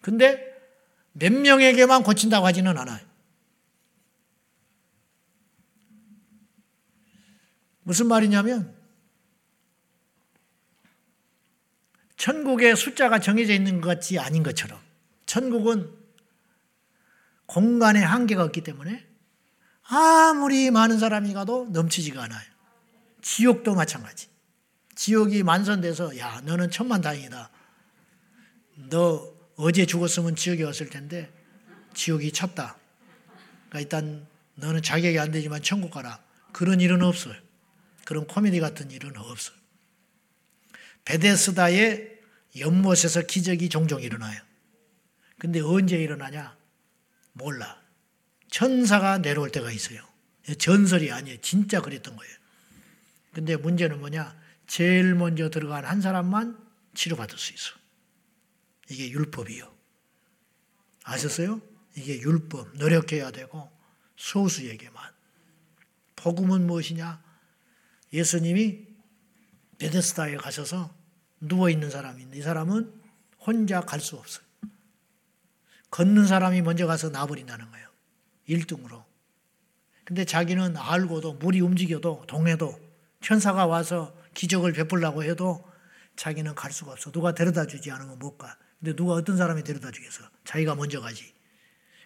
[0.01, 0.49] 근데
[1.13, 2.99] 몇 명에게만 고친다고 하지는 않아요.
[7.83, 8.77] 무슨 말이냐면,
[12.17, 14.79] 천국의 숫자가 정해져 있는 것 같지 아닌 것처럼,
[15.25, 15.91] 천국은
[17.47, 19.08] 공간의 한계가 없기 때문에
[19.91, 22.47] 아무리 많은 사람이 가도 넘치지가 않아요.
[23.21, 24.27] 지옥도 마찬가지.
[24.95, 27.49] 지옥이 만선돼서 야 너는 천만 다행이다.
[28.89, 31.31] 너 어제 죽었으면 지옥에 왔을 텐데
[31.95, 32.77] 지옥이 찼다.
[33.69, 36.21] 그러니까 일단 너는 자격이 안 되지만 천국 가라.
[36.51, 37.35] 그런 일은 없어요.
[38.05, 39.57] 그런 코미디 같은 일은 없어요.
[41.05, 42.19] 베데스다의
[42.59, 44.39] 연못에서 기적이 종종 일어나요.
[45.39, 46.55] 근데 언제 일어나냐?
[47.33, 47.78] 몰라.
[48.49, 50.01] 천사가 내려올 때가 있어요.
[50.57, 51.39] 전설이 아니에요.
[51.41, 52.35] 진짜 그랬던 거예요.
[53.33, 54.35] 근데 문제는 뭐냐?
[54.67, 56.57] 제일 먼저 들어간 한 사람만
[56.93, 57.73] 치료받을 수 있어.
[58.89, 59.71] 이게 율법이요.
[61.03, 61.61] 아셨어요?
[61.95, 62.75] 이게 율법.
[62.77, 63.71] 노력해야 되고
[64.17, 65.11] 소수에게만.
[66.15, 67.23] 복음은 무엇이냐?
[68.11, 68.87] 예수님이
[69.77, 70.93] 베데스다에 가셔서
[71.39, 72.93] 누워 있는 사람이 있는데 이 사람은
[73.39, 74.45] 혼자 갈 수 없어요.
[75.91, 77.88] 걷는 사람이 먼저 가서 나버린다는 거예요.
[78.49, 79.03] 1등으로.
[80.03, 82.79] 근데 자기는 알고도 물이 움직여도 동해도
[83.21, 85.63] 천사가 와서 기적을 베풀라고 해도
[86.15, 87.11] 자기는 갈 수가 없어.
[87.11, 88.57] 누가 데려다 주지 않으면 못 가.
[88.79, 90.23] 근데 누가 어떤 사람이 데려다 주겠어?
[90.45, 91.33] 자기가 먼저 가지.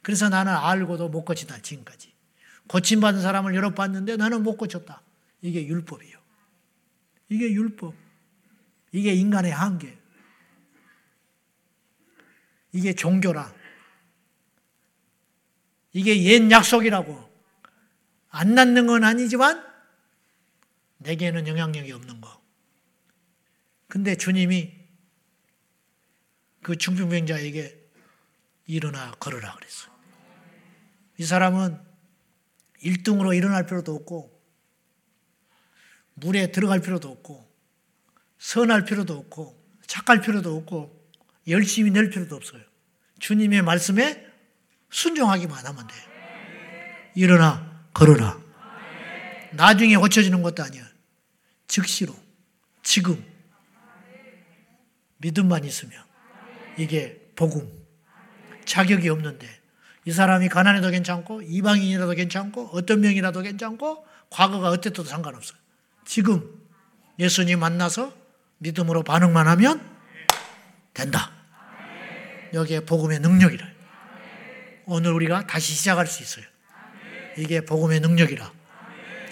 [0.02, 2.14] 그래서 나는 알고도 못 고친다, 지금까지.
[2.68, 5.02] 고침받은 사람을 여러 봤는데 나는 못 고쳤다.
[5.42, 6.18] 이게 율법이요.
[7.30, 7.94] 이게 율법.
[8.92, 9.98] 이게 인간의 한계.
[12.72, 13.54] 이게 종교라.
[15.94, 17.32] 이게 옛 약속이라고.
[18.30, 19.64] 안 낫는 건 아니지만
[20.98, 22.42] 내게는 영향력이 없는 거.
[23.88, 24.74] 근데 주님이
[26.64, 27.80] 그 중풍병자에게
[28.66, 29.92] 일어나 걸으라 그랬어.
[31.20, 31.80] 이 사람은
[32.82, 34.42] 1등으로 일어날 필요도 없고
[36.16, 37.48] 물에 들어갈 필요도 없고
[38.40, 41.04] 선할 필요도 없고 착할 필요도 없고
[41.48, 42.64] 열심히 낼 필요도 없어요.
[43.20, 44.33] 주님의 말씀에
[44.94, 45.94] 순종하기만 하면 돼.
[47.16, 48.40] 일어나 걸어라.
[49.52, 50.84] 나중에 고쳐지는 것도 아니야.
[51.68, 52.16] 즉시로
[52.84, 53.24] 지금
[55.18, 56.00] 믿음만 있으면
[56.78, 57.72] 이게 복음
[58.66, 59.48] 자격이 없는데
[60.06, 65.58] 이 사람이 가난해도 괜찮고 이방인이라도 괜찮고 어떤 명이라도 괜찮고 과거가 어땠어도 상관없어요.
[66.06, 66.44] 지금
[67.18, 68.14] 예수님 만나서
[68.60, 69.82] 믿음으로 반응만 하면
[70.94, 71.32] 된다.
[72.54, 73.73] 여기에 복음의 능력이라.
[74.86, 76.46] 오늘 우리가 다시 시작할 수 있어요.
[77.38, 78.52] 이게 복음의 능력이라.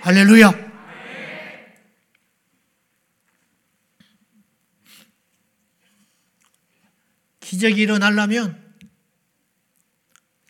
[0.01, 0.71] 할렐루야.
[7.39, 8.73] 기적이 일어나려면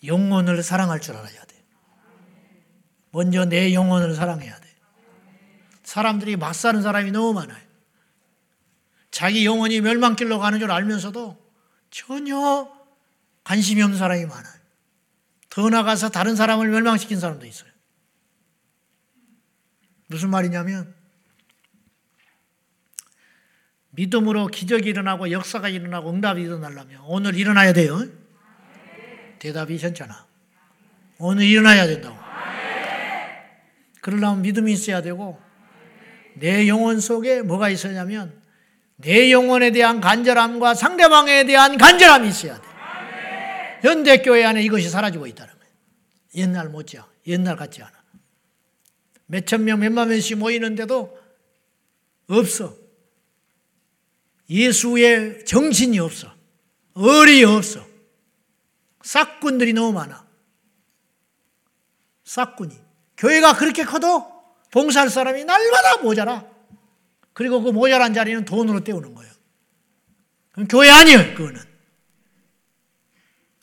[0.05, 1.65] 영혼을 사랑할 줄 알아야 돼.
[3.11, 4.69] 먼저 내 영혼을 사랑해야 돼.
[5.83, 7.61] 사람들이 막 사는 사람이 너무 많아요.
[9.09, 11.37] 자기 영혼이 멸망길로 가는 줄 알면서도
[11.89, 12.71] 전혀
[13.43, 14.60] 관심이 없는 사람이 많아요.
[15.51, 17.69] 더 나가서 다른 사람을 멸망시킨 사람도 있어요.
[20.07, 20.95] 무슨 말이냐면
[23.91, 28.01] 믿음으로 기적이 일어나고 역사가 일어나고 응답이 일어나려면 오늘 일어나야 돼요.
[29.39, 30.25] 대답이 괜찮아.
[31.17, 32.17] 오늘 일어나야 된다고.
[33.99, 35.39] 그러려면 믿음이 있어야 되고
[36.35, 38.41] 내 영혼 속에 뭐가 있었냐면
[38.95, 42.70] 내 영혼에 대한 간절함과 상대방에 대한 간절함이 있어야 돼.
[43.81, 45.73] 현대 교회 안에 이것이 사라지고 있다는 거예요.
[46.35, 47.07] 옛날 못지않아.
[47.27, 47.91] 옛날 같지 않아.
[49.25, 51.17] 몇천 명, 몇만 명씩 모이는데도
[52.27, 52.75] 없어.
[54.49, 56.33] 예수의 정신이 없어.
[56.95, 57.85] 의리 없어.
[59.03, 60.27] 싹군들이 너무 많아.
[62.23, 62.77] 싹군이.
[63.17, 64.29] 교회가 그렇게 커도
[64.71, 66.45] 봉사할 사람이 날마다 모자라.
[67.33, 69.31] 그리고 그 모자란 자리는 돈으로 때우는 거예요.
[70.51, 71.70] 그럼 교회 아니에요, 그거는.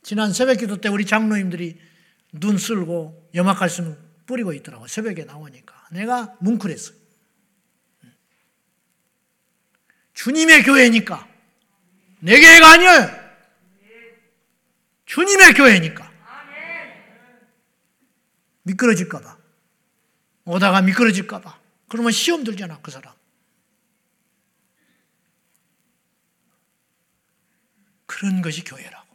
[0.08, 1.78] 지난 새벽 기도 때 우리 장로님들이
[2.32, 3.94] 눈 쓸고 염화칼슘
[4.24, 4.86] 뿌리고 있더라고.
[4.86, 5.86] 새벽에 나오니까.
[5.92, 6.94] 내가 뭉클했어.
[10.14, 11.28] 주님의 교회니까.
[12.20, 13.30] 내 교회가 아니에요.
[15.04, 16.10] 주님의 교회니까.
[18.62, 19.36] 미끄러질까봐.
[20.46, 21.60] 오다가 미끄러질까봐.
[21.86, 23.12] 그러면 시험 들잖아, 그 사람.
[28.06, 29.07] 그런 것이 교회라고.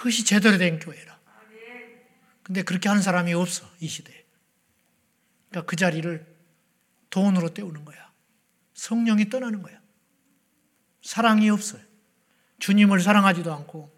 [0.00, 1.20] 그것이 제대로 된 교회라.
[2.42, 4.24] 근데 그렇게 하는 사람이 없어, 이 시대에.
[5.50, 6.26] 그러니까 그 자리를
[7.10, 8.10] 돈으로 때우는 거야.
[8.72, 9.78] 성령이 떠나는 거야.
[11.02, 11.82] 사랑이 없어요.
[12.60, 13.94] 주님을 사랑하지도 않고,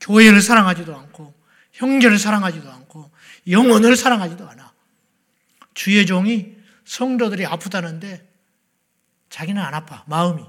[0.00, 1.34] 교회를 사랑하지도 않고,
[1.72, 3.10] 형제를 사랑하지도 않고,
[3.48, 4.72] 영혼을 사랑하지도 않아.
[5.74, 8.32] 주의 종이 성도들이 아프다는데
[9.30, 10.44] 자기는 안 아파, 마음이.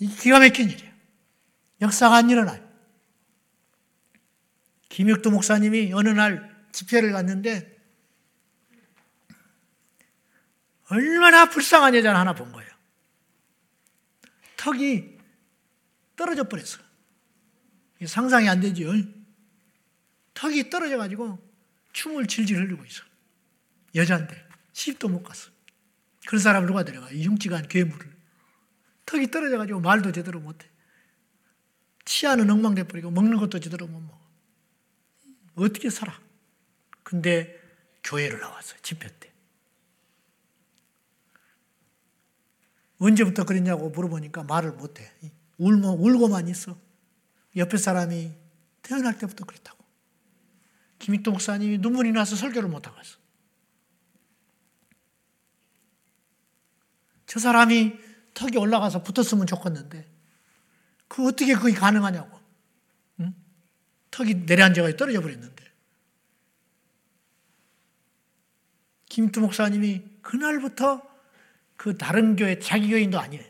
[0.00, 0.91] 이 기가 막힌 일이야.
[1.82, 2.66] 역사가 안 일어나요.
[4.88, 7.76] 김육도 목사님이 어느 날 집회를 갔는데
[10.90, 12.70] 얼마나 불쌍한 여자를 하나 본 거예요.
[14.56, 15.18] 턱이
[16.14, 16.78] 떨어져 버렸어.
[18.06, 18.92] 상상이 안 되죠.
[20.34, 21.38] 턱이 떨어져 가지고
[21.92, 23.02] 춤을 질질 흘리고 있어.
[23.94, 25.50] 여자인데 시집도 못 갔어.
[26.26, 27.08] 그런 사람을 누가 데려가?
[27.08, 28.12] 흉측한 괴물을.
[29.06, 30.71] 턱이 떨어져 가지고 말도 제대로 못해.
[32.04, 34.20] 치아는 엉망돼 버리고 먹는 것도 제대로 못 먹어.
[35.54, 36.18] 어떻게 살아?
[37.02, 37.60] 근데
[38.02, 38.78] 교회를 나왔어요.
[38.82, 39.32] 집회 때.
[42.98, 45.10] 언제부터 그랬냐고 물어보니까 말을 못 해.
[45.58, 46.78] 울고, 울고만 있어.
[47.56, 48.32] 옆에 사람이
[48.82, 49.84] 태어날 때부터 그랬다고.
[50.98, 53.18] 김익동 목사님이 눈물이 나서 설교를 못하고 있어.
[57.26, 57.98] 저 사람이
[58.34, 60.11] 턱이 올라가서 붙었으면 좋겠는데,
[61.12, 62.40] 그 어떻게 그게 가능하냐고.
[63.20, 63.34] 응?
[64.10, 65.62] 턱이 내려앉아가 떨어져 버렸는데.
[69.10, 71.02] 김익 목사님이 그날부터
[71.76, 73.44] 그 다른 교회, 자기 교인도 아니에요.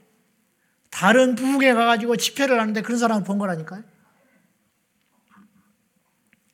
[0.91, 3.85] 다른 부흥에 가가지고 집회를 하는데 그런 사람을 본 거라니까요.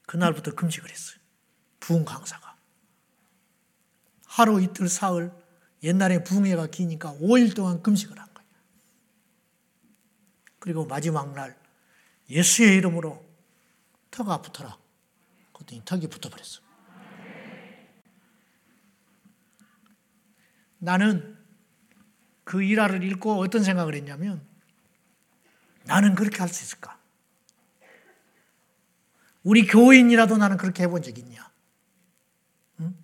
[0.04, 1.18] 그날부터 금식을 했어요.
[1.80, 2.54] 부흥 강사가.
[4.26, 5.32] 하루 이틀 사흘
[5.82, 8.27] 옛날에 붕해가 기니까 5일 동안 금식을 한 거예요.
[10.68, 11.58] 그리고 마지막 날
[12.28, 13.24] 예수의 이름으로
[14.10, 14.76] 턱 아프더라.
[15.54, 16.60] 그랬더니 턱이 붙어버렸어.
[20.76, 21.38] 나는
[22.44, 24.46] 그 일화를 읽고 어떤 생각을 했냐면
[25.84, 26.98] 나는 그렇게 할 수 있을까?
[29.42, 31.50] 우리 교인이라도 나는 그렇게 해본 적 있냐?
[32.80, 32.94] 응?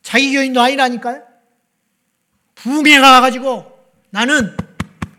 [0.00, 1.22] 자기 교인도 아니라니까요?
[2.54, 4.56] 부흥회가 가가지고 나는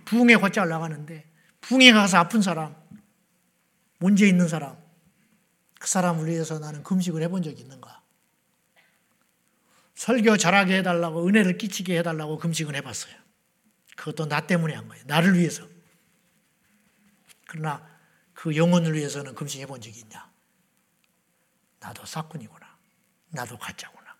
[0.06, 1.32] 부흥회 곧잘 나가는데
[1.74, 2.76] 부흥회 가서 아픈 사람,
[3.98, 4.78] 문제 있는 사람,
[5.80, 8.04] 그 사람을 위해서 나는 금식을 해본 적이 있는가?
[9.96, 13.16] 설교 잘하게 해달라고 은혜를 끼치게 해달라고 금식을 해봤어요.
[13.96, 15.04] 그것도 나 때문에 한 거예요.
[15.08, 15.68] 나를 위해서.
[17.48, 17.84] 그러나
[18.34, 20.32] 그 영혼을 위해서는 금식해 본 적이 있냐?
[21.80, 22.78] 나도 사꾼이구나.
[23.30, 24.16] 나도 가짜구나.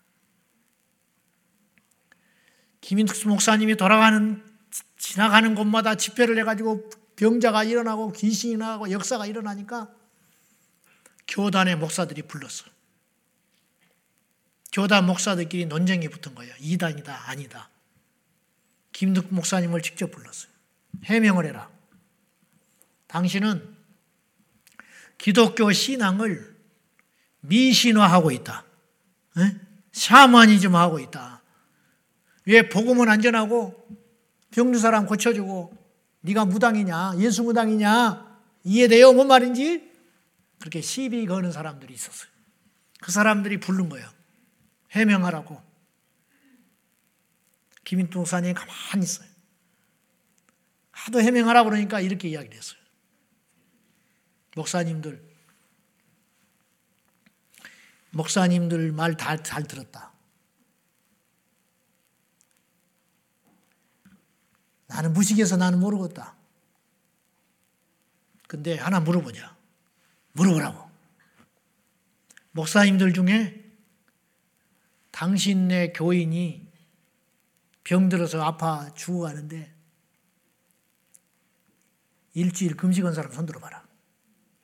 [2.80, 4.44] 김인숙 목사님이 돌아가는
[4.96, 9.88] 지나가는 곳마다 집회를 해가지고 병자가 일어나고 귀신이 나고 역사가 일어나니까
[11.28, 12.66] 교단의 목사들이 불렀어.
[14.72, 16.52] 교단 목사들끼리 논쟁이 붙은 거예요.
[16.58, 17.70] 이단이다, 아니다.
[18.92, 20.50] 김득 목사님을 직접 불렀어요.
[21.04, 21.70] 해명을 해라.
[23.06, 23.76] 당신은
[25.18, 26.56] 기독교 신앙을
[27.40, 28.64] 미신화하고 있다.
[29.38, 29.60] 에?
[29.92, 31.42] 샤머니즘 하고 있다.
[32.46, 33.88] 왜 복음은 안전하고
[34.50, 35.83] 병든 사람 고쳐주고
[36.24, 39.12] 네가 무당이냐 예수 무당이냐 이해돼요?
[39.12, 39.92] 뭔 말인지?
[40.58, 42.30] 그렇게 시비 거는 사람들이 있었어요.
[43.02, 44.08] 그 사람들이 부른 거예요.
[44.92, 45.62] 해명하라고.
[47.84, 49.28] 김인동 목사님이 가만히 있어요.
[50.92, 52.78] 하도 해명하라 그러니까 이렇게 이야기를 했어요.
[54.56, 55.20] 목사님들,
[58.12, 60.13] 목사님들 말 다 잘 들었다.
[64.86, 66.34] 나는 무식해서 나는 모르겠다.
[68.46, 69.56] 근데 하나 물어보자.
[70.32, 70.90] 물어보라고.
[72.52, 73.64] 목사님들 중에
[75.10, 76.72] 당신네 교인이
[77.84, 79.74] 병들어서 아파 죽어가는데
[82.34, 83.86] 일주일 금식한 사람 손 들어 봐라.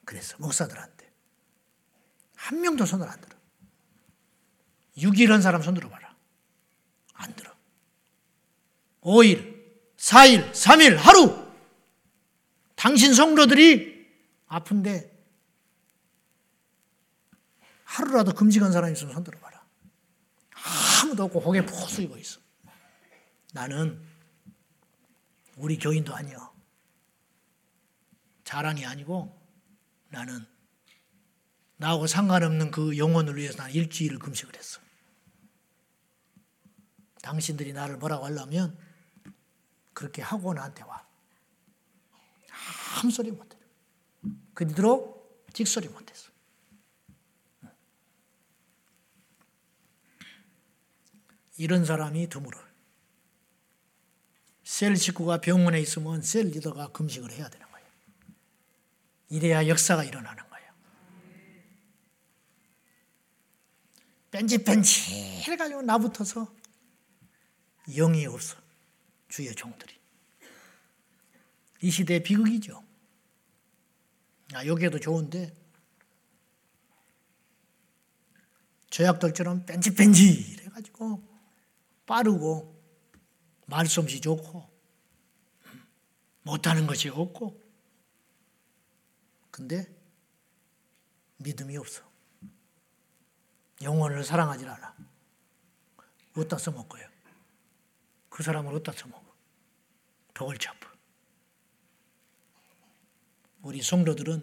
[0.05, 0.37] 그랬어.
[0.39, 1.11] 목사들한테.
[2.35, 3.37] 한 명도 손을 안 들어.
[4.97, 6.17] 6일 한 사람 손 들어 봐라.
[7.15, 7.55] 안 들어.
[9.03, 9.50] 5일,
[10.01, 11.47] 4일, 3일, 하루.
[12.75, 14.09] 당신 성도들이
[14.47, 15.11] 아픈데
[17.85, 19.63] 하루라도 금식한 사람이 있으면 손 들어봐라.
[21.03, 22.41] 아무도 없고 고개 푹 숙이고 있어.
[23.53, 24.03] 나는
[25.57, 26.51] 우리 교인도 아니요.
[28.45, 29.39] 자랑이 아니고
[30.09, 30.47] 나는
[31.77, 34.81] 나하고 상관없는 그 영혼을 위해서 난 일주일을 금식을 했어.
[37.23, 38.79] 당신들이 나를 뭐라고 하려면
[40.01, 41.07] 그렇게 하고 나한테 와.
[42.97, 43.59] 아무 소리 못해.
[44.55, 46.31] 그 뒤로 찍소리 못했어.
[51.59, 52.59] 이런 사람이 드물어.
[54.65, 57.87] 셀 식구가 병원에 있으면 셀 리더가 금식을 해야 되는 거예요.
[59.29, 60.73] 이래야 역사가 일어나는 거예요.
[64.31, 66.51] 뺀질뺀질 해가지고 나붙어서
[67.87, 68.70] 영이 없어.
[69.31, 69.99] 주의 종들이.
[71.81, 72.85] 이 시대의 비극이죠.
[74.53, 75.57] 아, 여기에도 좋은데,
[78.91, 81.23] 저약들처럼 뺀질뺀질 해가지고,
[82.05, 82.77] 빠르고,
[83.67, 84.69] 말솜씨 좋고,
[86.43, 87.59] 못하는 것이 없고,
[89.53, 89.87] 근데
[91.37, 92.03] 믿음이 없어.
[93.81, 94.97] 영혼을 사랑하지 않아.
[96.37, 97.09] 어디다 써먹어요?
[98.29, 99.20] 그 사람을 어디다 써먹어?
[100.41, 100.89] 더 골치 아파.
[103.61, 104.43] 우리 성도들은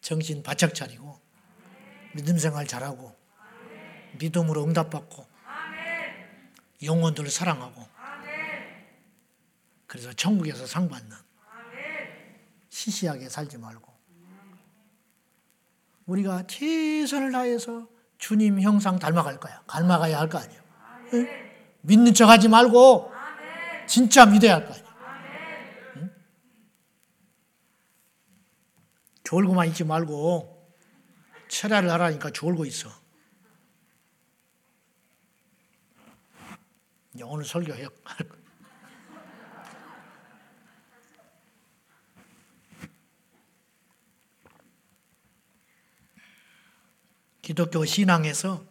[0.00, 1.20] 정신 바짝 차리고
[2.16, 3.14] 믿음 생활 잘하고
[4.18, 5.24] 믿음으로 응답받고
[6.82, 7.86] 영혼들을 사랑하고
[9.86, 11.16] 그래서 천국에서 상 받는
[12.70, 13.94] 시시하게 살지 말고
[16.06, 17.88] 우리가 최선을 다해서
[18.18, 19.62] 주님 형상 닮아갈 거야.
[19.68, 20.62] 닮아가야 할 거 아니에요.
[21.12, 21.28] 응?
[21.82, 23.12] 믿는 척 하지 말고
[23.86, 24.84] 진짜 믿어야 할 거 아니에요.
[25.96, 26.10] 응?
[29.24, 30.54] 졸고만 있지 말고
[31.48, 32.90] 철야를 하라니까 졸고 있어.
[37.22, 37.86] 오늘 설교해.
[47.40, 48.64] 기독교 신앙에서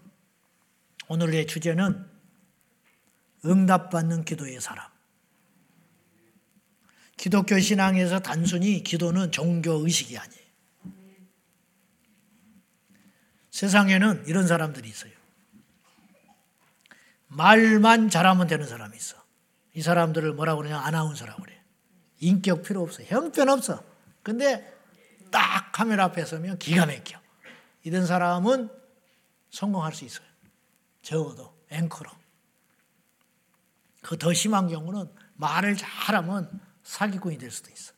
[1.07, 2.09] 오늘의 주제는
[3.45, 4.91] 응답받는 기도의 사람.
[7.17, 10.42] 기독교 신앙에서 단순히 기도는 종교 의식이 아니에요.
[13.53, 15.11] 세상에는 이런 사람들이 있어요.
[17.27, 19.15] 말만 잘하면 되는 사람이 있어.
[19.75, 20.79] 이 사람들을 뭐라고 그러냐?
[20.79, 21.61] 아나운서라고 그래.
[22.19, 23.03] 인격 필요 없어.
[23.03, 23.83] 형편없어.
[24.23, 24.75] 근데
[25.29, 27.19] 딱 카메라 앞에 서면 기가 막혀.
[27.83, 28.69] 이런 사람은
[29.51, 30.27] 성공할 수 있어요.
[31.03, 32.09] 적어도 앵커로.
[34.01, 37.93] 그 더 심한 경우는 말을 잘하면 사기꾼이 될 수도 있어.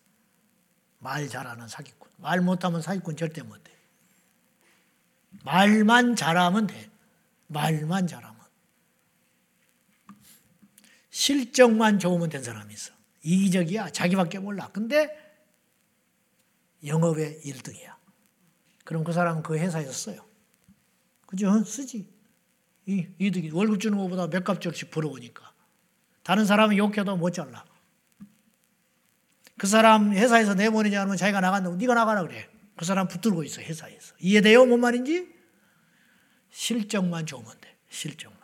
[0.99, 2.10] 말 잘하는 사기꾼.
[2.18, 3.72] 말 못하면 사기꾼 절대 못해.
[5.45, 6.89] 말만 잘하면 돼.
[7.47, 8.35] 말만 잘하면.
[11.11, 12.93] 실적만 좋으면 된 사람이 있어.
[13.21, 13.91] 이기적이야.
[13.91, 14.69] 자기밖에 몰라.
[14.73, 15.09] 근데
[16.83, 17.95] 영업의 1등이야.
[18.83, 20.25] 그럼 그 사람은 그 회사에서 써요.
[21.27, 21.63] 그죠?
[21.63, 22.11] 쓰지.
[22.87, 23.51] 이, 이득이.
[23.51, 25.53] 월급 주는 것보다 몇 값절씩 벌어오니까.
[26.23, 27.65] 다른 사람은 욕해도 못 잘라.
[29.57, 32.49] 그 사람 회사에서 내보내지 않으면 자기가 나간다고 네가 나가라 그래.
[32.75, 34.15] 그 사람 붙들고 있어 회사에서.
[34.19, 34.65] 이해돼요?
[34.65, 35.34] 뭔 말인지?
[36.56, 37.78] 실적만 좋으면 돼.
[37.89, 38.39] 실적만.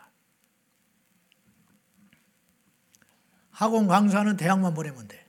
[3.50, 5.26] 학원 강사는 대학만 보내면 돼.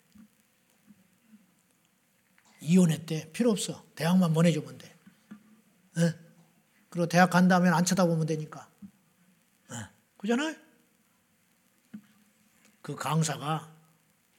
[2.60, 3.32] 이혼했대.
[3.32, 3.86] 필요 없어.
[3.96, 4.94] 대학만 보내주면 돼.
[5.96, 6.14] 네?
[6.90, 8.70] 그리고 대학 간다면 안 쳐다보면 되니까.
[9.70, 9.78] 네.
[10.18, 10.54] 그잖아요?
[12.82, 13.74] 그 강사가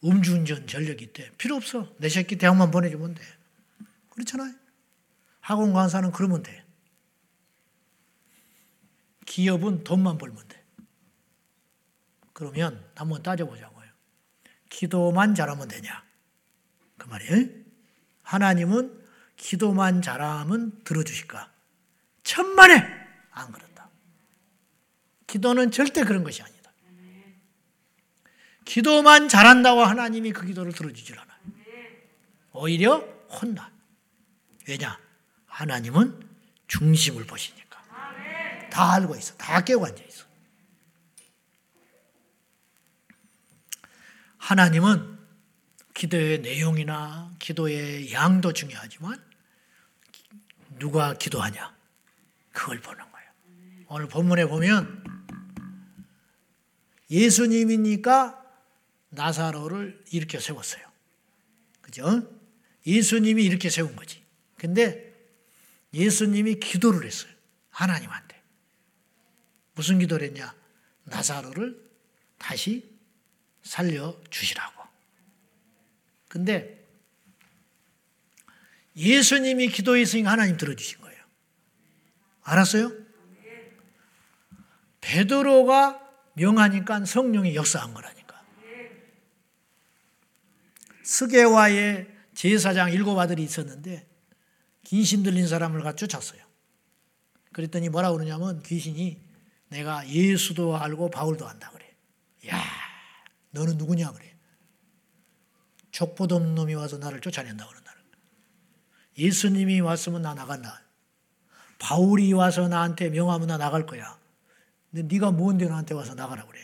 [0.05, 1.35] 음주운전 전력이 있대.
[1.39, 1.95] 필요 없어.
[1.99, 3.23] 내 새끼 대학만 보내주면 돼.
[4.11, 4.55] 그렇잖아요?
[5.41, 6.64] 학원 강사는 그러면 돼.
[9.27, 10.63] 기업은 돈만 벌면 돼.
[12.33, 13.89] 그러면 한번 따져보자고요.
[14.69, 16.05] 기도만 잘하면 되냐?
[16.99, 17.49] 그 말이에요.
[18.23, 19.05] 하나님은
[19.37, 21.53] 기도만 잘하면 들어주실까?
[22.23, 22.75] 천만에
[23.31, 23.89] 안 그렇다.
[25.27, 26.73] 기도는 절대 그런 것이 아니다.
[28.65, 31.39] 기도만 잘한다고 하나님이 그 기도를 들어주질 않아요.
[32.53, 32.99] 오히려
[33.29, 33.71] 혼나.
[34.67, 34.99] 왜냐?
[35.47, 36.29] 하나님은
[36.67, 37.64] 중심을 보시니까.
[38.75, 39.37] 다 알고 있어.
[39.37, 40.25] 다 깨고 앉아 있어.
[44.37, 45.17] 하나님은
[45.95, 49.25] 기도의 내용이나 기도의 양도 중요하지만
[50.81, 51.73] 누가 기도하냐
[52.51, 53.31] 그걸 보는 거예요.
[53.91, 55.05] 오늘 본문에 보면
[57.13, 58.43] 예수님이니까
[59.11, 60.83] 나사로를 이렇게 세웠어요.
[61.81, 62.29] 그죠?
[62.85, 64.21] 예수님이 이렇게 세운 거지.
[64.57, 65.15] 근데
[65.93, 67.31] 예수님이 기도를 했어요.
[67.71, 68.34] 하나님한테.
[69.75, 70.55] 무슨 기도를 했냐?
[71.05, 71.81] 나사로를
[72.39, 72.91] 다시
[73.63, 74.83] 살려 주시라고.
[76.29, 76.85] 근데
[78.97, 81.25] 예수님이 기도했으니까 하나님 들어주신 거예요.
[82.43, 82.93] 알았어요?
[85.01, 86.01] 베드로가
[86.35, 88.43] 명하니까 성령이 역사한 거라니까.
[91.03, 94.09] 스게와의 제사장 일곱 아들이 있었는데
[94.85, 96.43] 귀신 들린 사람을 가 쫓았어요.
[97.53, 99.24] 그랬더니 뭐라 그러냐면 귀신이
[99.69, 101.97] 내가 예수도 알고 바울도 안다 그래.
[102.49, 102.63] 야,
[103.51, 104.37] 너는 누구냐 그래.
[105.91, 107.95] 족보도 없는 놈이 와서 나를 쫓아낸다 그런다.
[109.17, 110.83] 예수님이 왔으면 나 나간다.
[111.79, 114.19] 바울이 와서 나한테 명하면 나 나갈 거야.
[114.91, 116.61] 근데 네가 뭔데 나한테 와서 나가라 그래.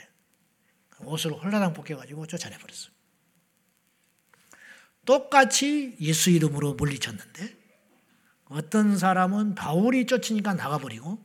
[1.00, 2.90] 옷을 홀라당 벗겨가지고 쫓아내버렸어.
[5.06, 7.56] 똑같이 예수 이름으로 물리쳤는데
[8.46, 11.24] 어떤 사람은 바울이 쫓으니까 나가버리고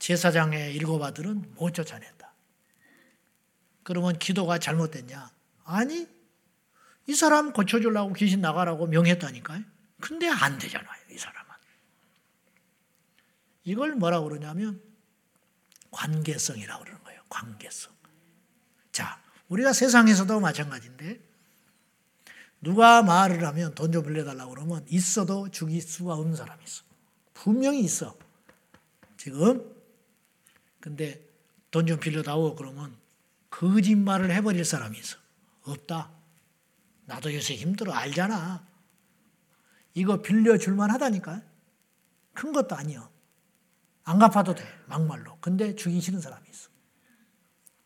[0.00, 2.32] 제사장의 일곱 아들은 못 쫓아낸다.
[3.84, 5.30] 그러면 기도가 잘못됐냐?
[5.64, 6.08] 아니,
[7.06, 9.62] 이 사람 고쳐주려고 귀신 나가라고 명했다니까요.
[10.00, 11.50] 근데 안 되잖아요, 이 사람은.
[13.64, 14.82] 이걸 뭐라고 그러냐면
[15.90, 17.20] 관계성이라고 그러는 거예요.
[17.28, 17.92] 관계성.
[18.92, 21.20] 자, 우리가 세상에서도 마찬가지인데
[22.62, 26.84] 누가 말을 하면 돈 좀 빌려달라고 그러면 있어도 주기 수가 없는 사람이 있어.
[27.34, 28.16] 분명히 있어.
[29.18, 29.79] 지금.
[30.80, 31.28] 근데
[31.70, 32.96] 돈 좀 빌려다오 그러면
[33.50, 35.16] 거짓말을 해버릴 사람이 있어.
[35.62, 36.10] 없다.
[37.04, 37.92] 나도 요새 힘들어.
[37.92, 38.66] 알잖아.
[39.94, 41.42] 이거 빌려줄만 하다니까.
[42.32, 43.08] 큰 것도 아니야.
[44.04, 44.64] 안 갚아도 돼.
[44.86, 45.36] 막말로.
[45.40, 46.70] 근데 주기 싫은 사람이 있어.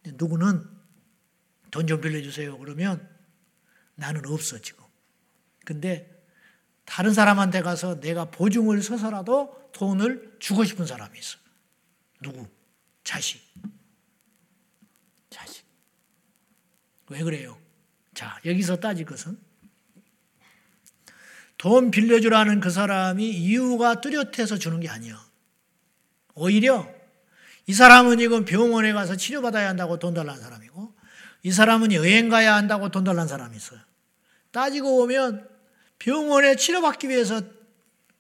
[0.05, 0.71] 누구는
[1.71, 2.57] 돈 좀 빌려주세요.
[2.59, 3.09] 그러면
[3.97, 4.85] 나는 없어, 지금.
[5.65, 6.25] 근데
[6.85, 11.39] 다른 사람한테 가서 내가 보증을 서서라도 돈을 주고 싶은 사람이 있어.
[12.23, 12.47] 누구?
[13.05, 13.41] 자식.
[15.31, 15.65] 자식.
[17.09, 17.59] 왜 그래요?
[18.15, 19.39] 자, 여기서 따질 것은
[21.59, 25.23] 돈 빌려주라는 그 사람이 이유가 뚜렷해서 주는 게 아니야.
[26.35, 26.93] 오히려
[27.67, 30.95] 이 사람은 이건 병원에 가서 치료받아야 한다고 돈 달라는 사람이고
[31.43, 33.81] 이 사람은 여행 가야 한다고 돈 달라는 사람이 있어요.
[34.51, 35.49] 따지고 보면
[35.99, 37.43] 병원에 치료받기 위해서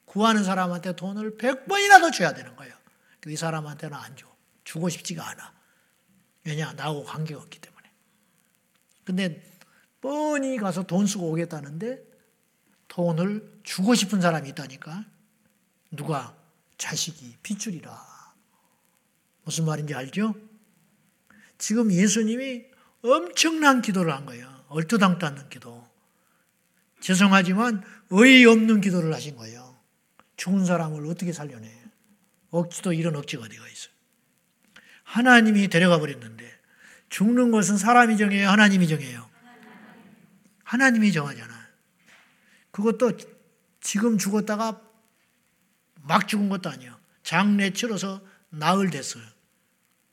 [0.04, 2.74] 구하는 사람한테 돈을 100번이나 더 줘야 되는 거예요.
[3.26, 4.33] 이 사람한테는 안 줘.
[4.64, 5.54] 주고 싶지가 않아.
[6.44, 6.72] 왜냐?
[6.72, 7.90] 나하고 관계가 없기 때문에.
[9.04, 9.54] 근데
[10.00, 12.02] 뻔히 가서 돈 쓰고 오겠다는데
[12.88, 15.04] 돈을 주고 싶은 사람이 있다니까.
[15.90, 16.36] 누가?
[16.76, 18.14] 자식이 핏줄이라.
[19.44, 20.34] 무슨 말인지 알죠?
[21.58, 22.64] 지금 예수님이
[23.02, 24.64] 엄청난 기도를 한 거예요.
[24.68, 25.86] 얼토당토 않는 기도.
[27.00, 29.78] 죄송하지만 의의 없는 기도를 하신 거예요.
[30.36, 31.70] 죽은 사람을 어떻게 살려내?
[32.50, 33.93] 억지도 이런 억지가 어디가 있어요.
[35.14, 36.44] 하나님이 데려가 버렸는데
[37.08, 38.48] 죽는 것은 사람이 정해요?
[38.48, 39.30] 하나님이 정해요?
[40.64, 41.54] 하나님이 정하잖아.
[42.72, 43.12] 그것도
[43.80, 44.82] 지금 죽었다가
[46.02, 46.98] 막 죽은 것도 아니에요.
[47.22, 49.22] 장례 치러서 나흘 됐어요.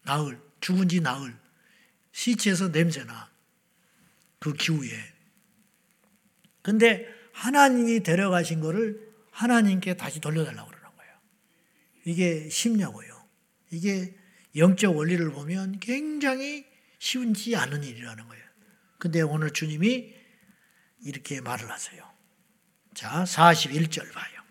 [0.03, 0.39] 나흘.
[0.59, 1.35] 죽은 지 나흘.
[2.11, 3.31] 시체에서 냄새나.
[4.37, 4.91] 그 기후에.
[6.61, 11.13] 근데 하나님이 데려가신 거를 하나님께 다시 돌려달라고 그러는 거예요.
[12.05, 13.25] 이게 쉽냐고요.
[13.71, 14.20] 이게
[14.55, 16.65] 영적 원리를 보면 굉장히
[16.99, 18.43] 쉬운지 않은 일이라는 거예요.
[18.97, 20.13] 근데 오늘 주님이
[21.03, 22.03] 이렇게 말을 하세요.
[22.93, 24.41] 자, 41절 봐요.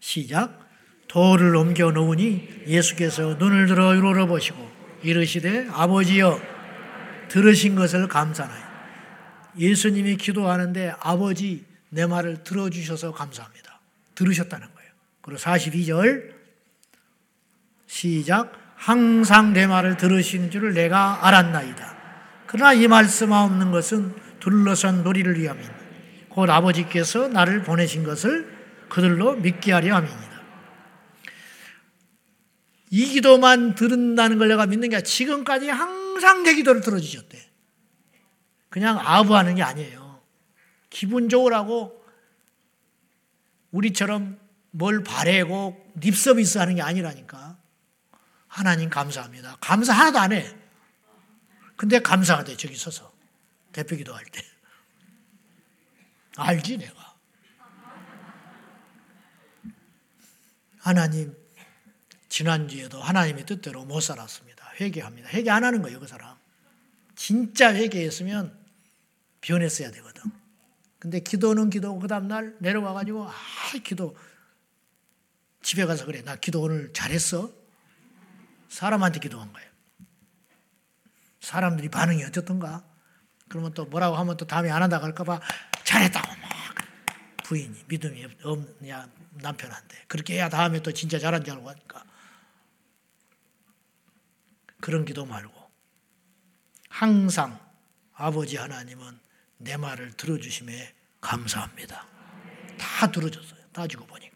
[0.00, 0.68] 시작.
[1.08, 4.70] 돌을 옮겨 놓으니 예수께서 눈을 들어 우러러 보시고
[5.02, 6.40] 이르시되 아버지여
[7.28, 8.70] 들으신 것을 감사나요.
[9.58, 13.80] 예수님이 기도하는데 아버지 내 말을 들어주셔서 감사합니다.
[14.14, 14.90] 들으셨다는 거예요.
[15.22, 16.39] 그리고 42절
[17.90, 21.96] 시작 항상 내 말을 들으신 줄을 내가 알았나이다.
[22.46, 25.68] 그러나 이 말씀 없는 것은 둘러선 놀이를 위함이니
[26.28, 28.48] 곧 아버지께서 나를 보내신 것을
[28.88, 30.40] 그들로 믿게 하려 함이니다.
[32.90, 37.38] 이 기도만 들은다는 걸 내가 믿는 게 지금까지 항상 내 기도를 들어주셨대.
[38.68, 40.22] 그냥 아부하는 게 아니에요.
[40.90, 42.04] 기분 좋으라고
[43.72, 44.38] 우리처럼
[44.70, 47.59] 뭘 바래고 립서비스 하는 게 아니라니까.
[48.60, 49.56] 하나님 감사합니다.
[49.58, 50.54] 감사 하나도 안 해.
[51.76, 53.10] 근데 감사가 돼, 저기 서서.
[53.72, 54.44] 대표 기도할 때.
[56.36, 57.16] 알지, 내가.
[60.78, 61.34] 하나님,
[62.28, 64.74] 지난주에도 하나님의 뜻대로 못 살았습니다.
[64.78, 65.30] 회개합니다.
[65.30, 66.36] 회개 안 하는 거예요, 그 사람.
[67.16, 68.54] 진짜 회개했으면
[69.40, 70.22] 변했어야 되거든.
[70.98, 73.34] 근데 기도는 기도고 그 다음날 내려와가지고 아
[73.82, 74.14] 기도
[75.62, 77.59] 집에 가서 그래 나 기도 오늘 잘했어
[78.70, 79.68] 사람한테 기도한 거예요
[81.40, 82.84] 사람들이 반응이 어떻던가
[83.48, 85.40] 그러면 또 뭐라고 하면 또 다음에 안 한다고 할까봐
[85.84, 86.50] 잘했다고 막
[87.44, 92.04] 부인이 믿음이 없냐 남편한테 그렇게 해야 다음에 또 진짜 잘한 줄 알고 하니까
[94.80, 95.52] 그런 기도 말고
[96.88, 97.58] 항상
[98.14, 99.18] 아버지 하나님은
[99.58, 102.06] 내 말을 들어주심에 감사합니다.
[102.78, 103.60] 다 들어줬어요.
[103.72, 104.29] 따지고 보니까.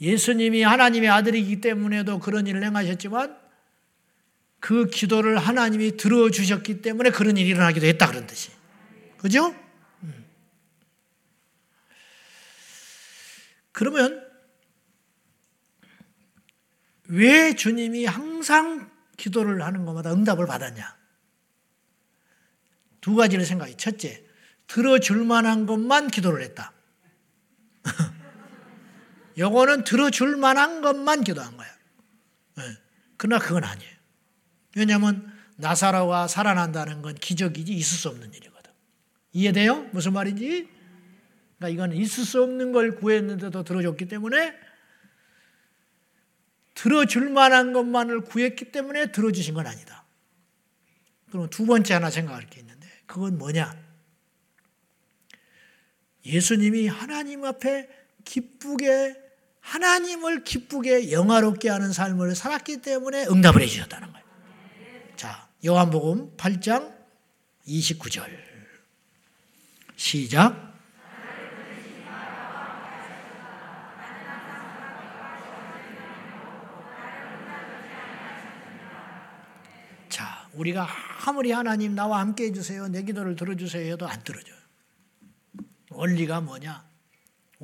[0.00, 3.38] 예수님이 하나님의 아들이기 때문에도 그런 일을 행하셨지만
[4.60, 8.50] 그 기도를 하나님이 들어주셨기 때문에 그런 일이 일어나기도 했다 그런 뜻이.
[9.18, 9.54] 그죠?
[10.02, 10.24] 음.
[13.72, 14.24] 그러면
[17.08, 20.96] 왜 주님이 항상 기도를 하는 것마다 응답을 받았냐?
[23.00, 23.76] 두 가지를 생각해.
[23.76, 24.24] 첫째,
[24.66, 26.72] 들어줄 만한 것만 기도를 했다.
[29.38, 31.68] 요거는 들어줄 만한 것만 기도한 거야.
[32.56, 32.62] 네.
[33.16, 33.92] 그러나 그건 아니에요.
[34.76, 38.72] 왜냐하면 나사로가 살아난다는 건 기적이지 있을 수 없는 일이거든.
[39.32, 39.84] 이해돼요?
[39.92, 40.68] 무슨 말인지?
[41.58, 44.54] 그러니까 이건 있을 수 없는 걸 구했는데도 들어줬기 때문에
[46.74, 50.04] 들어줄 만한 것만을 구했기 때문에 들어주신 건 아니다.
[51.30, 53.76] 그럼 두 번째 하나 생각할 게 있는데 그건 뭐냐?
[56.24, 57.88] 예수님이 하나님 앞에
[58.24, 59.23] 기쁘게
[59.64, 64.24] 하나님을 기쁘게 영화롭게 하는 삶을 살았기 때문에 응답을 해 주셨다는 거예요.
[65.16, 66.94] 자, 요한복음 8장
[67.66, 68.24] 29절.
[69.96, 70.74] 시작.
[80.54, 80.86] 우리가
[81.26, 82.88] 아무리 하나님 나와 함께 해주세요.
[82.88, 84.54] 내 기도를 들어주세요 해도 안 들어줘요.
[85.90, 86.84] 원리가 뭐냐?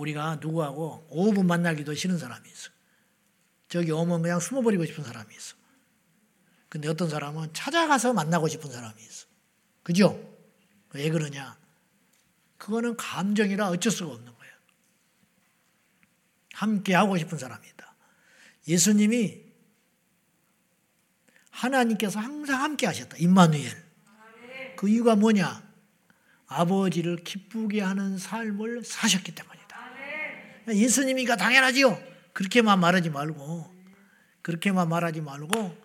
[0.00, 2.70] 우리가 누구하고 5분 만나기도 싫은 사람이 있어.
[3.68, 5.56] 저기 오면 그냥 숨어버리고 싶은 사람이 있어.
[6.68, 9.26] 근데 어떤 사람은 찾아가서 만나고 싶은 사람이 있어.
[9.82, 10.18] 그죠?
[10.92, 11.58] 왜 그러냐?
[12.56, 14.54] 그거는 감정이라 어쩔 수가 없는 거예요.
[16.54, 17.94] 함께 하고 싶은 사람이 있다.
[18.68, 19.42] 예수님이
[21.50, 23.16] 하나님께서 항상 함께 하셨다.
[23.18, 23.90] 임마누엘.
[24.76, 25.68] 그 이유가 뭐냐?
[26.46, 29.59] 아버지를 기쁘게 하는 삶을 사셨기 때문이다.
[30.68, 32.00] 예수님이가 당연하지요.
[32.32, 33.74] 그렇게만 말하지 말고
[34.42, 35.76] 그렇게만 말하지 말고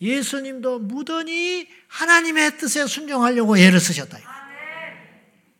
[0.00, 4.18] 예수님도 무던히 하나님의 뜻에 순종하려고 애를 쓰셨다.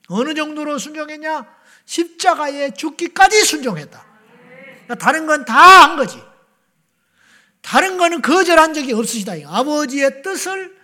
[0.09, 1.47] 어느 정도로 순종했냐?
[1.85, 4.05] 십자가에 죽기까지 순종했다.
[4.85, 5.55] 그러니까 다른 건 다
[5.89, 6.21] 한 거지.
[7.63, 9.33] 다른 거는 거절한 적이 없으시다.
[9.47, 10.77] 아버지의 뜻을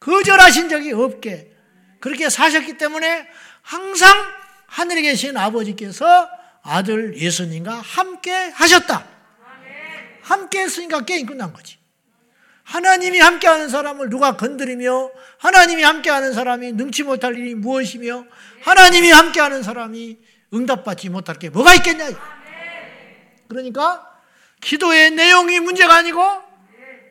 [0.00, 1.52] 거절하신 적이 없게
[2.00, 3.26] 그렇게 사셨기 때문에
[3.62, 4.14] 항상
[4.66, 6.28] 하늘에 계신 아버지께서
[6.66, 9.06] 아들 예수님과 함께 하셨다.
[10.22, 11.78] 함께 했으니까 게임 끝난 거지.
[12.64, 18.24] 하나님이 함께하는 사람을 누가 건드리며 하나님이 함께하는 사람이 능치 못할 일이 무엇이며
[18.62, 20.18] 하나님이 함께하는 사람이
[20.52, 22.08] 응답받지 못할 게 뭐가 있겠냐.
[23.48, 24.04] 그러니까
[24.60, 26.20] 기도의 내용이 문제가 아니고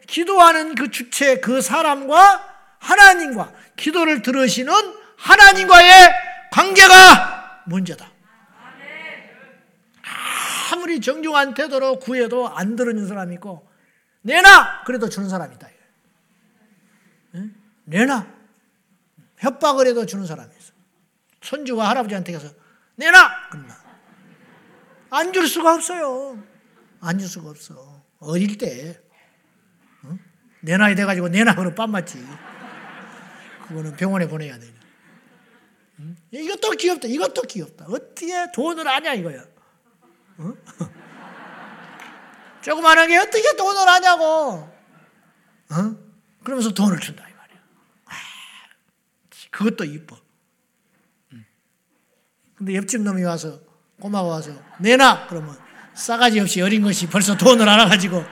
[0.07, 4.73] 기도하는 그 주체 그 사람과 하나님과 기도를 들으시는
[5.17, 6.09] 하나님과의
[6.51, 8.14] 관계가 문제다.
[10.85, 13.67] 아무리 정중한 태도로 구해도 안 들으는 사람이 있고
[14.21, 15.67] 내놔 그래도 주는 사람이 있다.
[17.85, 18.27] 내놔
[19.37, 20.73] 협박을 해도 주는 사람이 있어.
[21.41, 22.53] 손주가 할아버지한테 가서
[22.97, 23.75] 내놔 그러나
[25.09, 26.43] 안줄 수가 없어요.
[27.01, 28.03] 안 줄 수가 없어.
[28.19, 29.01] 어릴 때
[30.05, 30.19] 응?
[30.61, 32.23] 내 나이 돼가지고 내놔 그러면 빰 맞지.
[33.67, 34.67] 그거는 병원에 보내야 돼.
[35.99, 36.15] 응?
[36.29, 37.07] 이것도 귀엽다.
[37.07, 37.85] 이것도 귀엽다.
[37.89, 39.54] 어떻게 돈을 아냐 이거야.
[40.39, 40.55] 응?
[42.61, 44.23] 조그마한 게 어떻게 돈을 하냐고.
[45.69, 46.05] 어?
[46.43, 47.57] 그러면서 돈을 준다 이 말이야.
[48.05, 48.13] 아,
[49.51, 50.17] 그것도 이뻐.
[52.55, 53.59] 근데 옆집 놈이 와서
[53.99, 55.57] 꼬마가 와서 내놔 그러면
[55.93, 58.23] 싸가지 없이 어린 것이 벌써 돈을 알아가지고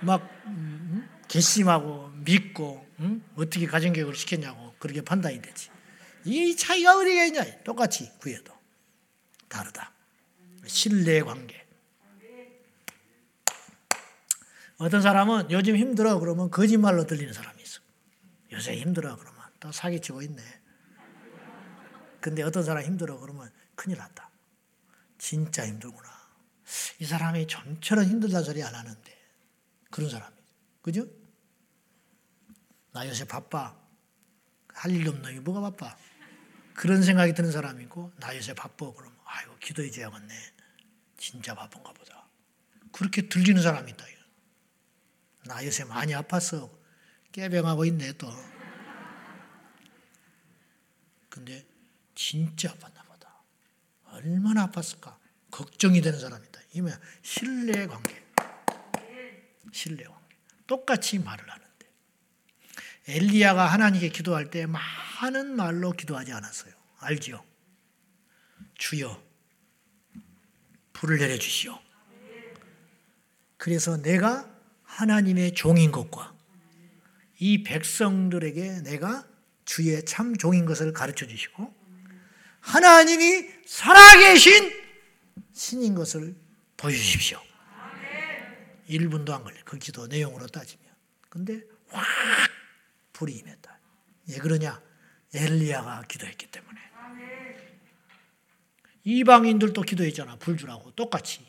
[0.00, 3.24] 막 음, 괘씸하고 믿고 음?
[3.36, 5.70] 어떻게 가정교육을 시켰냐고 그렇게 판단이 되지.
[6.24, 7.44] 이 차이가 어디가 있냐?
[7.64, 8.52] 똑같이 구해도
[9.48, 9.92] 다르다.
[10.68, 11.66] 신뢰 관계.
[14.78, 17.80] 어떤 사람은 요즘 힘들어 그러면 거짓말로 들리는 사람이 있어.
[18.52, 20.42] 요새 힘들어 그러면 또 사기치고 있네.
[22.20, 24.30] 근데 어떤 사람 힘들어 그러면 큰일 났다.
[25.18, 26.08] 진짜 힘들구나.
[27.00, 29.18] 이 사람이 좀처럼 힘들다 소리 안 하는데
[29.90, 30.36] 그런 사람이
[30.82, 31.06] 그죠?
[32.92, 33.76] 나 요새 바빠.
[34.74, 35.96] 할 일 없는 놈이 뭐가 바빠?
[36.74, 40.34] 그런 생각이 드는 사람이 있고 나 요새 바빠 그러면 아이고 기도해 줘야겠네.
[41.18, 42.26] 진짜 바쁜가 보다.
[42.92, 44.06] 그렇게 들리는 사람이 있다.
[45.44, 46.70] 나 요새 많이 아팠어.
[47.32, 48.30] 깨병하고 있네 또.
[51.28, 51.66] 근데
[52.14, 53.42] 진짜 아팠나 보다.
[54.06, 55.16] 얼마나 아팠을까?
[55.50, 56.60] 걱정이 되는 사람이다.
[56.74, 58.24] 이면 신뢰 관계.
[59.72, 60.36] 신뢰 관계.
[60.66, 61.68] 똑같이 말을 하는데.
[63.06, 66.74] 엘리야가 하나님께 기도할 때 많은 말로 기도하지 않았어요.
[66.98, 67.42] 알지요?
[68.74, 69.22] 주여,
[70.98, 71.78] 불을 내려 주시오.
[73.56, 74.48] 그래서 내가
[74.82, 76.34] 하나님의 종인 것과
[77.38, 79.24] 이 백성들에게 내가
[79.64, 81.72] 주의 참 종인 것을 가르쳐 주시고
[82.60, 84.72] 하나님이 살아계신
[85.52, 86.34] 신인 것을
[86.76, 87.40] 보여주십시오.
[88.88, 89.56] 1분도 안 걸려.
[89.64, 90.84] 그 기도 내용으로 따지면.
[91.28, 92.04] 근데 확
[93.12, 93.78] 불이 임했다.
[94.30, 94.82] 왜 그러냐?
[95.32, 96.80] 엘리야가 기도했기 때문에.
[99.04, 100.36] 이방인들도 기도했잖아.
[100.36, 100.90] 불 주라고.
[100.92, 101.46] 똑같이.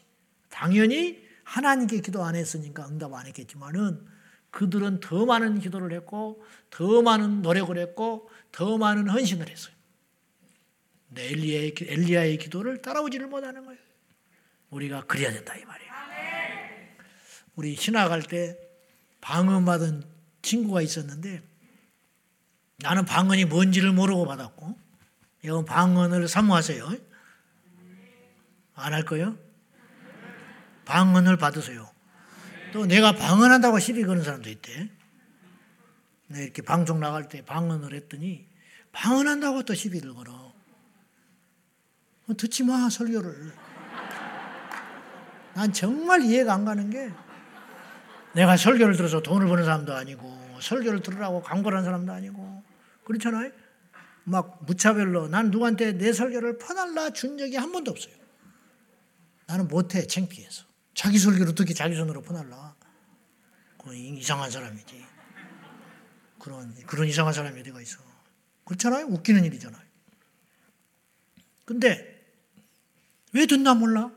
[0.49, 4.05] 당연히 하나님께 기도 안 했으니까 응답 안 했겠지만은
[4.51, 9.73] 그들은 더 많은 기도를 했고 더 많은 노력을 했고 더 많은 헌신을 했어요.
[11.15, 13.79] 엘리야의, 엘리야의 기도를 따라오지를 못하는 거예요.
[14.69, 15.89] 우리가 그래야 된다 이 말이에요.
[17.55, 18.57] 우리 신학 할 때
[19.21, 20.03] 방언 받은
[20.41, 21.41] 친구가 있었는데
[22.77, 24.77] 나는 방언이 뭔지를 모르고 받았고
[25.43, 27.08] 여러분 방언을 사모하세요.
[28.79, 29.37] 안 할 거예요?
[30.85, 31.89] 방언을 받으세요.
[32.71, 34.89] 또 내가 방언한다고 시비 거는 사람도 있대.
[36.27, 38.47] 내 이렇게 방송 나갈 때 방언을 했더니
[38.91, 40.53] 방언한다고 또 시비를 걸어.
[42.37, 43.53] 듣지 마 설교를.
[45.55, 47.11] 난 정말 이해가 안 가는 게
[48.33, 52.63] 내가 설교를 들어서 돈을 버는 사람도 아니고 설교를 들으라고 광고를 하는 사람도 아니고
[53.03, 53.51] 그렇잖아요.
[54.25, 58.18] 막 무차별로 난 누구한테 내 설교를 퍼달라 준 적이 한 번도 없어요.
[59.49, 62.75] 나는 못해 창피해서 자기 설교를 어떻게 자기 손으로 퍼달라.
[63.79, 65.03] 그 이상한 사람이지.
[66.37, 67.97] 그런 그런 이상한 사람이 어디가 있어.
[68.65, 69.07] 그렇잖아요.
[69.07, 69.81] 웃기는 일이잖아요.
[71.65, 72.23] 근데
[73.33, 74.11] 왜 듣나 몰라?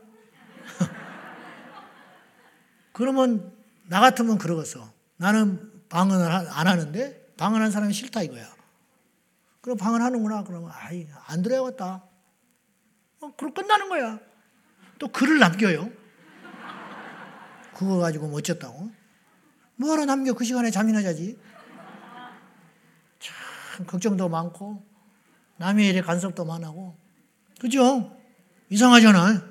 [2.93, 3.51] 그러면
[3.87, 4.93] 나 같으면 그러겠어.
[5.17, 8.55] 나는 방언을 안 하는데 방언한 사람이 싫다 이거야.
[9.61, 10.43] 그럼 방언하는구나.
[10.43, 12.03] 그러면 아이 안 들어야겠다.
[13.21, 14.32] 어, 그럼 끝나는 거야.
[15.03, 15.91] 또 글을 남겨요.
[17.75, 18.89] 그거 가지고 뭐 어쩌다고?
[19.75, 21.37] 뭐하러 남겨 그 시간에 잠이나 자지.
[23.19, 24.81] 참 걱정도 많고
[25.57, 26.97] 남의 일에 간섭도 많고
[27.59, 28.17] 그죠?
[28.69, 29.43] 이상하잖아.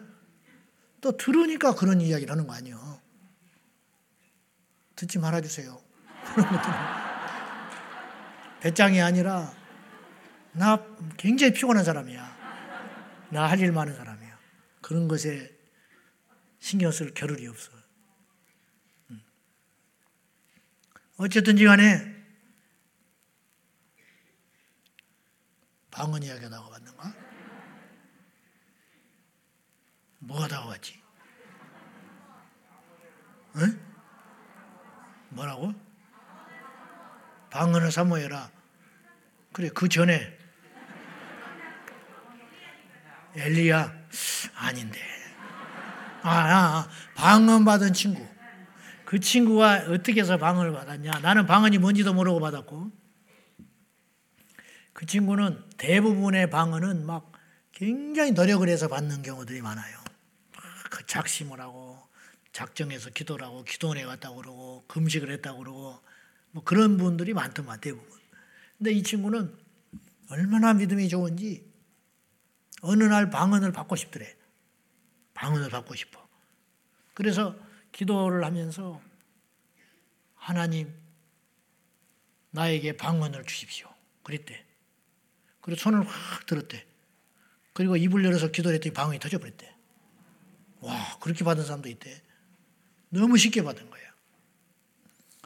[1.02, 2.98] 또 들으니까 그런 이야기를 하는 거 아니에요.
[4.96, 5.78] 듣지 말아주세요.
[8.60, 9.52] 배짱이 아니라
[10.52, 10.82] 나
[11.18, 12.40] 굉장히 피곤한 사람이야.
[13.32, 14.11] 나 할 일 많은 사람이야.
[14.82, 15.56] 그런 것에
[16.58, 17.72] 신경 쓸 겨를이 없어.
[19.10, 19.22] 음.
[21.16, 22.12] 어쨌든지 간에
[25.90, 27.14] 방언 이야기가 나와봤는가?
[30.18, 31.00] 뭐가 나와봤지?
[33.56, 33.92] 응?
[35.30, 35.72] 뭐라고?
[37.50, 38.50] 방언을 사모해라.
[39.52, 40.38] 그래, 그 전에
[43.34, 44.01] 엘리야
[44.54, 45.00] 아닌데.
[46.22, 48.26] 아, 아, 아, 방언 받은 친구.
[49.04, 51.20] 그 친구가 어떻게 해서 방언을 받았냐?
[51.20, 52.90] 나는 방언이 뭔지도 모르고 받았고.
[54.92, 57.32] 그 친구는 대부분의 방언은 막
[57.72, 59.98] 굉장히 노력을 해서 받는 경우들이 많아요.
[60.90, 61.98] 그 작심을 하고
[62.52, 66.00] 작정해서 기도를 하고 기도원에 갔다고 그러고 금식을 했다고 그러고
[66.52, 68.06] 뭐 그런 분들이 많더만 대부분.
[68.78, 69.56] 근데 이 친구는
[70.30, 71.71] 얼마나 믿음이 좋은지
[72.82, 74.36] 어느 날 방언을 받고 싶더래.
[75.34, 76.20] 방언을 받고 싶어.
[77.14, 77.56] 그래서
[77.92, 79.00] 기도를 하면서
[80.34, 80.92] 하나님
[82.50, 83.88] 나에게 방언을 주십시오.
[84.22, 84.64] 그랬대.
[85.60, 86.84] 그리고 손을 확 들었대.
[87.72, 89.74] 그리고 입을 열어서 기도를 했더니 방언이 터져버렸대.
[90.80, 92.20] 와, 그렇게 받은 사람도 있대.
[93.08, 94.12] 너무 쉽게 받은 거예요.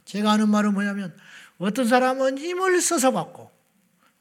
[0.05, 1.16] 제가 하는 말은 뭐냐면
[1.59, 3.51] 어떤 사람은 힘을 써서 받고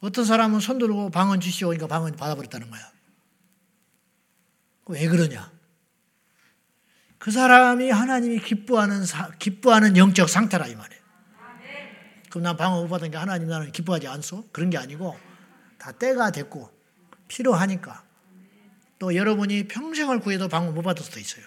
[0.01, 2.94] 어떤 사람은 손 들고 방언 주시오 그러니까 방언 받아버렸다는 거야.
[4.87, 5.51] 왜 그러냐?
[7.17, 11.03] 그 사람이 하나님이 기뻐하는 사, 기뻐하는 영적 상태라 이 말이에요.
[12.29, 14.49] 그럼 난 방언 못 받은 게 하나님 나는 기뻐하지 않소?
[14.51, 15.17] 그런 게 아니고
[15.77, 16.69] 다 때가 됐고
[17.27, 18.03] 필요하니까
[18.99, 21.45] 또 여러분이 평생을 구해도 방언 못 받을 수도 있어요.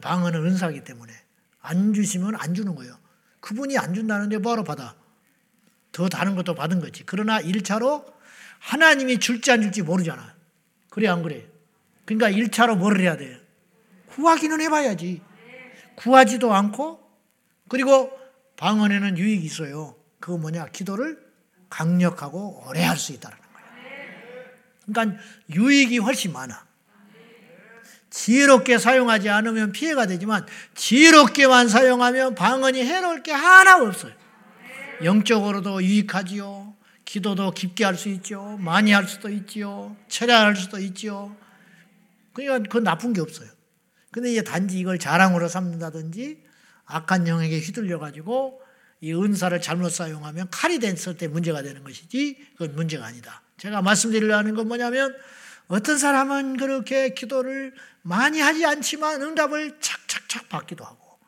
[0.00, 1.12] 방언은 은사기 때문에
[1.60, 2.98] 안 주시면 안 주는 거예요.
[3.40, 4.94] 그분이 안 준다는데 뭐하러 받아?
[5.92, 7.04] 더 다른 것도 받은 거지.
[7.06, 8.04] 그러나 1차로
[8.58, 10.34] 하나님이 줄지 안 줄지 모르잖아.
[10.90, 11.49] 그래 안 그래?
[12.18, 13.40] 그러니까 1차로 뭐를 해야 돼?
[14.08, 15.22] 구하기는 해봐야지.
[15.94, 17.00] 구하지도 않고
[17.68, 18.10] 그리고
[18.56, 19.94] 방언에는 유익이 있어요.
[20.18, 20.66] 그거 뭐냐?
[20.66, 21.18] 기도를
[21.68, 23.50] 강력하고 오래 할 수 있다는 거예요.
[24.86, 25.22] 그러니까
[25.54, 26.66] 유익이 훨씬 많아.
[28.10, 30.44] 지혜롭게 사용하지 않으면 피해가 되지만
[30.74, 34.12] 지혜롭게만 사용하면 방언이 해놓을 게 하나 없어요.
[35.04, 36.74] 영적으로도 유익하지요.
[37.04, 38.56] 기도도 깊게 할 수 있죠.
[38.58, 39.96] 많이 할 수도 있지요.
[40.08, 41.36] 철야할 수도 있지요.
[42.32, 43.48] 그러니까 그건 나쁜 게 없어요.
[44.10, 46.42] 근데 이제 단지 이걸 자랑으로 삼는다든지
[46.84, 48.60] 악한 영에게 휘둘려 가지고
[49.00, 53.42] 이 은사를 잘못 사용하면 칼이 됐을 때 문제가 되는 것이지 그건 문제가 아니다.
[53.56, 55.16] 제가 말씀드리려 하는 건 뭐냐면
[55.68, 61.18] 어떤 사람은 그렇게 기도를 많이 하지 않지만 응답을 착착착 받기도 하고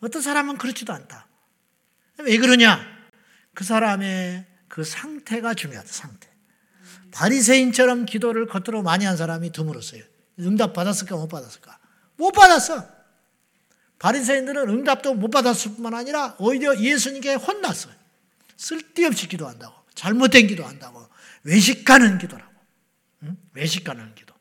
[0.00, 1.26] 어떤 사람은 그렇지도 않다.
[2.18, 2.80] 왜 그러냐?
[3.54, 5.88] 그 사람의 그 상태가 중요하다.
[5.90, 6.28] 상태.
[7.12, 10.02] 바리새인처럼 기도를 겉으로 많이 한 사람이 드물었어요.
[10.40, 11.78] 응답 받았을까 못 받았을까?
[12.16, 12.86] 못 받았어.
[13.98, 17.94] 바리새인들은 응답도 못 받았을 뿐만 아니라 오히려 예수님께 혼났어요.
[18.56, 19.74] 쓸데없이 기도한다고.
[19.94, 21.06] 잘못된 기도한다고.
[21.44, 22.52] 외식하는 기도라고.
[23.22, 23.36] 응?
[23.54, 24.34] 외식하는 기도.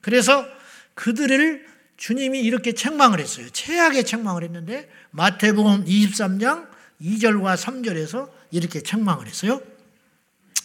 [0.00, 0.46] 그래서
[0.94, 1.66] 그들을
[1.96, 3.48] 주님이 이렇게 책망을 했어요.
[3.50, 6.68] 최악의 책망을 했는데 마태복음 23장
[7.00, 9.60] 2절과 3절에서 이렇게 책망을 했어요.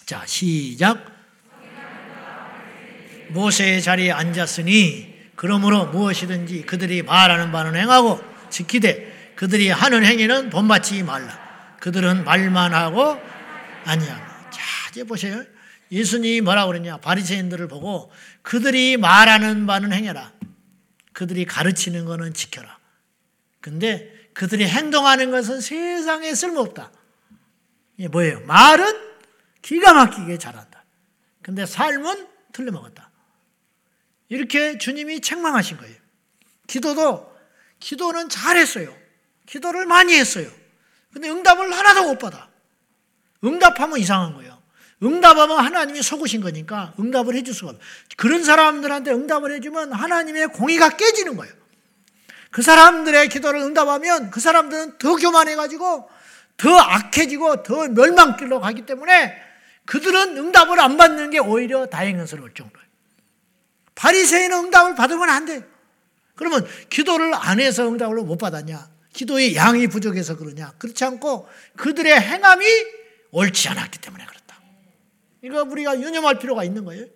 [0.06, 1.19] 자, 시작.
[3.32, 11.78] 모세의 자리에 앉았으니 그러므로 무엇이든지 그들이 말하는 바는 행하고 지키되 그들이 하는 행위는 본받지 말라.
[11.80, 13.18] 그들은 말만 하고
[13.86, 14.24] 아니하고.
[14.52, 14.62] 자,
[14.92, 15.44] 이제 보세요.
[15.92, 16.98] 예수님이 뭐라고 그랬냐?
[16.98, 18.12] 바리새인들을 보고
[18.42, 20.34] 그들이 말하는 바는 행해라.
[21.14, 22.78] 그들이 가르치는 것은 지켜라.
[23.62, 26.92] 근데 그들이 행동하는 것은 세상에 쓸모없다.
[27.98, 28.42] 이게 뭐예요?
[28.42, 28.86] 말은
[29.62, 30.86] 기가 막히게 잘한다.
[31.42, 33.09] 근데 삶은 틀려먹었다.
[34.30, 35.96] 이렇게 주님이 책망하신 거예요.
[36.68, 37.36] 기도도,
[37.80, 38.96] 기도는 잘했어요.
[39.46, 40.50] 기도를 많이 했어요.
[41.12, 42.48] 근데 응답을 하나도 못 받아.
[43.44, 44.60] 응답하면 이상한 거예요.
[45.02, 47.84] 응답하면 하나님이 속으신 거니까 응답을 해줄 수가 없어요.
[48.18, 51.54] 그런 사람들한테 응답을 해주면 하나님의 공의가 깨지는 거예요.
[52.52, 56.10] 그 사람들의 기도를 응답하면 그 사람들은 더 교만해가지고
[56.58, 59.36] 더 악해지고 더 멸망길로 가기 때문에
[59.86, 62.89] 그들은 응답을 안 받는 게 오히려 다행스러울 정도예요.
[64.00, 65.62] 바리새인은 응답을 받으면 안 돼요.
[66.36, 68.90] 그러면 기도를 안 해서 응답을 못 받았냐?
[69.12, 70.72] 기도의 양이 부족해서 그러냐?
[70.78, 72.66] 그렇지 않고 그들의 행함이
[73.32, 74.62] 옳지 않았기 때문에 그렇다.
[75.44, 77.08] 이거 우리가 유념할 필요가 있는 거예요.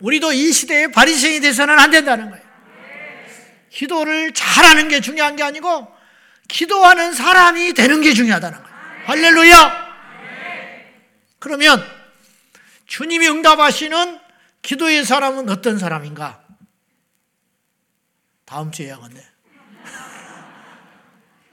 [0.00, 2.44] 우리도 이 시대에 바리새인이 돼서는 안 된다는 거예요.
[3.70, 5.88] 기도를 잘하는 게 중요한 게 아니고
[6.46, 8.76] 기도하는 사람이 되는 게 중요하다는 거예요.
[9.06, 9.90] 할렐루야!
[11.38, 11.82] 그러면
[12.86, 14.29] 주님이 응답하시는
[14.62, 16.44] 기도의 사람은 어떤 사람인가?
[18.44, 19.20] 다음 주에 해야겠네.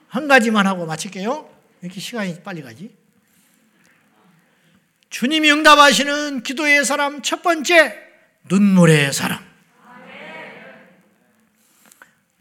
[0.07, 1.49] 한 가지만 하고 마칠게요.
[1.81, 2.95] 이렇게 시간이 빨리 가지?
[5.09, 7.95] 주님이 응답하시는 기도의 사람 첫 번째,
[8.49, 9.45] 눈물의 사람.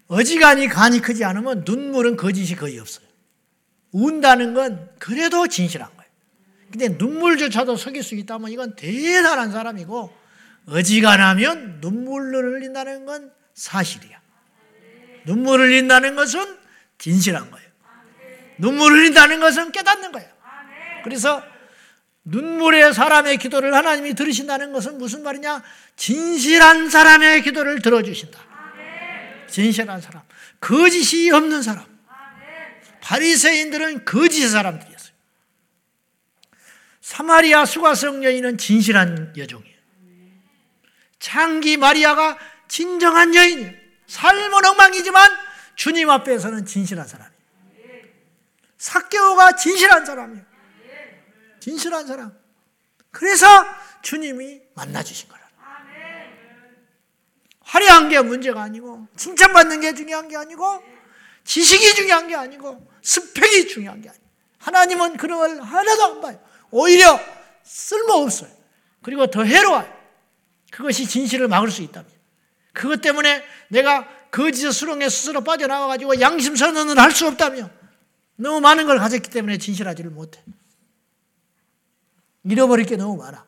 [0.09, 3.07] 어지간히 간이 크지 않으면 눈물은 거짓이 거의 없어요.
[3.91, 6.11] 운다는 건 그래도 진실한 거예요.
[6.71, 10.26] 근데 눈물조차도 속일 수 있다면 이건 대단한 사람이고
[10.69, 14.21] 어지간하면 눈물을 흘린다는 건 사실이야.
[15.25, 16.59] 눈물을 흘린다는 것은
[16.99, 17.67] 진실한 거예요.
[18.59, 20.29] 눈물을 흘린다는 것은 깨닫는 거예요.
[21.05, 21.43] 그래서
[22.25, 25.63] 눈물의 사람의 기도를 하나님이 들으신다는 것은 무슨 말이냐?
[25.95, 28.39] 진실한 사람의 기도를 들어주신다.
[29.49, 30.23] 진실한 사람.
[30.61, 31.85] 거짓이 없는 사람.
[33.01, 35.13] 바리새인들은 거짓의 사람들이었어요.
[37.01, 39.76] 사마리아 수가성 여인은 진실한 여종이에요.
[41.19, 42.39] 창기 마리아가
[42.69, 43.73] 진정한 여인이에요.
[44.07, 45.31] 삶은 엉망이지만
[45.75, 47.37] 주님 앞에서는 진실한 사람이에요.
[48.79, 50.45] 사개오가 진실한 사람이에요.
[51.61, 52.33] 진실한 사람.
[53.11, 53.47] 그래서
[54.03, 55.47] 주님이 만나주신 거라.
[57.61, 60.83] 화려한 게 문제가 아니고, 칭찬받는 게 중요한 게 아니고,
[61.45, 64.25] 지식이 중요한 게 아니고, 스펙이 중요한 게 아니고,
[64.59, 66.41] 하나님은 그런 걸 하나도 안 봐요.
[66.71, 67.19] 오히려
[67.65, 68.51] 쓸모없어요.
[69.03, 69.96] 그리고 더 해로워요.
[70.77, 72.11] 그것이 진실을 막을 수 있다면.
[72.75, 77.71] 그것 때문에 내가 거짓의 수렁에 스스로 빠져나와가지고 양심 선언을 할 수 없다며.
[78.37, 80.45] 너무 많은 걸 가졌기 때문에 진실하지를 못해.
[82.45, 83.47] 잃어버릴 게 너무 많아.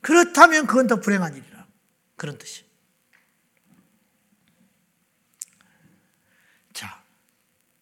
[0.00, 1.66] 그렇다면 그건 더 불행한 일이라.
[2.14, 2.64] 그런 뜻이.
[6.72, 7.02] 자,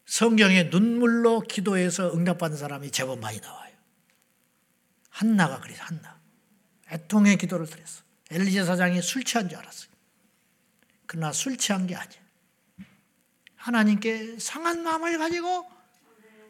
[0.07, 3.77] 성경에 눈물로 기도해서 응답받는 사람이 제법 많이 나와요.
[5.11, 6.12] 한나가 그래서 한나.
[6.93, 8.03] 애통의 기도를 드렸어.
[8.31, 9.91] 엘리제 사장이 술 취한 줄 알았어요.
[11.07, 12.21] 그러나 술 취한 게 아니야.
[13.57, 15.71] 하나님께 상한 마음을 가지고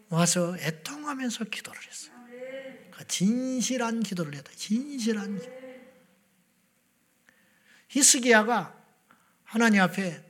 [0.09, 2.13] 와서 애통하면서 기도를 했어요.
[2.29, 4.51] 그러니까 진실한 기도를 했다.
[4.55, 5.53] 진실한 기도.
[7.89, 8.75] 히스기야가
[9.45, 10.25] 하나님 앞에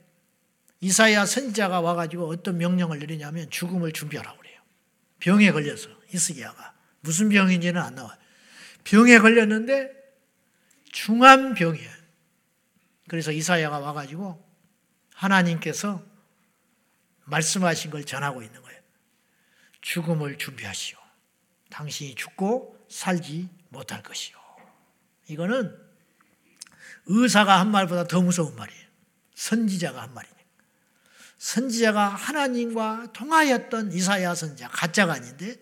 [0.81, 4.61] 이사야 선지자가 와가지고 어떤 명령을 내리냐면 죽음을 준비하라고 그래요.
[5.21, 8.19] 병에 걸려서 히스기야가 무슨 병인지는 안 나와요.
[8.83, 10.02] 병에 걸렸는데
[10.93, 11.91] 중한 병이에요.
[13.09, 14.43] 그래서 이사야가 와가지고
[15.15, 16.03] 하나님께서
[17.25, 18.81] 말씀하신 걸 전하고 있는 거예요.
[19.81, 20.99] 죽음을 준비하시오.
[21.71, 24.37] 당신이 죽고 살지 못할 것이요.
[25.29, 25.77] 이거는
[27.07, 28.83] 의사가 한 말보다 더 무서운 말이에요.
[29.35, 30.43] 선지자가 한 말이니까.
[31.39, 35.59] 선지자가 하나님과 통하였던 이사야 선지자, 가짜가 아닌데,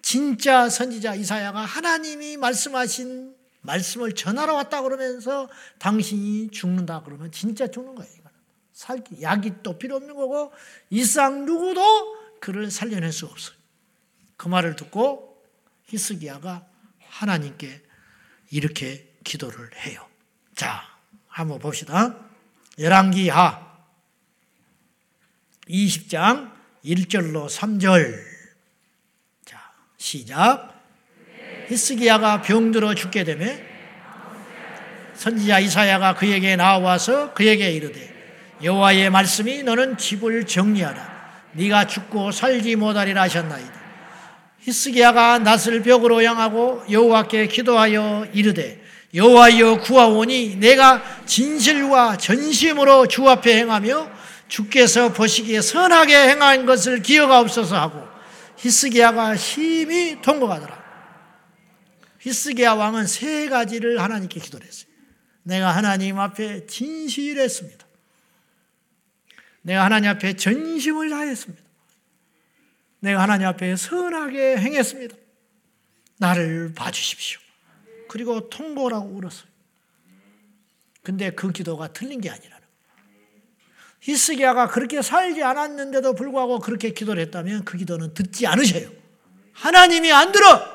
[0.00, 3.33] 진짜 선지자 이사야가 하나님이 말씀하신
[3.64, 5.48] 말씀을 전하러 왔다 그러면서
[5.78, 8.12] 당신이 죽는다 그러면 진짜 죽는 거예요.
[8.12, 8.34] 이거는.
[8.72, 10.52] 살기, 약이 또 필요 없는 거고,
[10.90, 11.80] 이상 누구도
[12.40, 13.56] 그를 살려낼 수 없어요.
[14.36, 15.42] 그 말을 듣고
[15.84, 16.66] 히스기야가
[17.08, 17.82] 하나님께
[18.50, 20.06] 이렇게 기도를 해요.
[20.54, 20.82] 자,
[21.28, 22.18] 한번 봅시다.
[22.78, 23.64] 열왕기하
[25.68, 26.52] 20장
[26.84, 28.22] 1절로 3절.
[29.44, 30.73] 자, 시작.
[31.68, 33.60] 히스기야가 병들어 죽게 되매
[35.14, 38.12] 선지자 이사야가 그에게 나와서 그에게 이르되
[38.62, 41.14] 여호와의 말씀이 너는 집을 정리하라.
[41.52, 43.84] 네가 죽고 살지 못하리라 하셨나이다.
[44.60, 48.82] 히스기야가 낯을 벽으로 향하고 여호와께 기도하여 이르되
[49.14, 54.10] 여호와여 구하오니 내가 진실과 전심으로 주 앞에 행하며
[54.48, 58.02] 주께서 보시기에 선하게 행한 것을 기억하옵소서 하고
[58.56, 60.83] 히스기야가 심히 통곡하더라.
[62.24, 64.88] 히스기야 왕은 세 가지를 하나님께 기도를 했어요.
[65.42, 67.86] 내가 하나님 앞에 진실했습니다.
[69.60, 71.62] 내가 하나님 앞에 전심을 다했습니다.
[73.00, 75.14] 내가 하나님 앞에 선하게 행했습니다.
[76.16, 77.40] 나를 봐주십시오.
[78.08, 78.48] 그리고
[78.94, 79.48] 하고 울었어요.
[81.02, 82.66] 근데 그 기도가 틀린 게 아니라는
[84.00, 88.90] 히스기야가 그렇게 살지 않았는데도 불구하고 그렇게 기도를 했다면 그 기도는 듣지 않으셔요.
[89.52, 90.73] 하나님이 안 들어.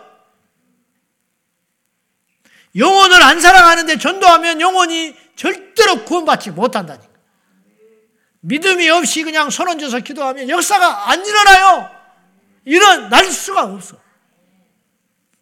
[2.75, 7.09] 영혼을 안 사랑하는데 전도하면 영혼이 절대로 구원받지 못한다니까.
[8.41, 11.89] 믿음이 없이 그냥 손 얹어서 기도하면 역사가 안 일어나요.
[12.65, 13.97] 일어날 수가 없어.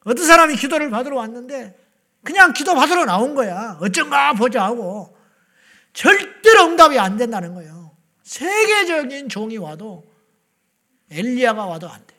[0.05, 1.77] 어떤 사람이 기도를 받으러 왔는데
[2.23, 3.77] 그냥 기도 받으러 나온 거야.
[3.81, 5.17] 어쩐가 보자 하고.
[5.93, 7.95] 절대로 응답이 안 된다는 거예요.
[8.23, 10.05] 세계적인 종이 와도
[11.09, 12.15] 엘리야가 와도 안 돼.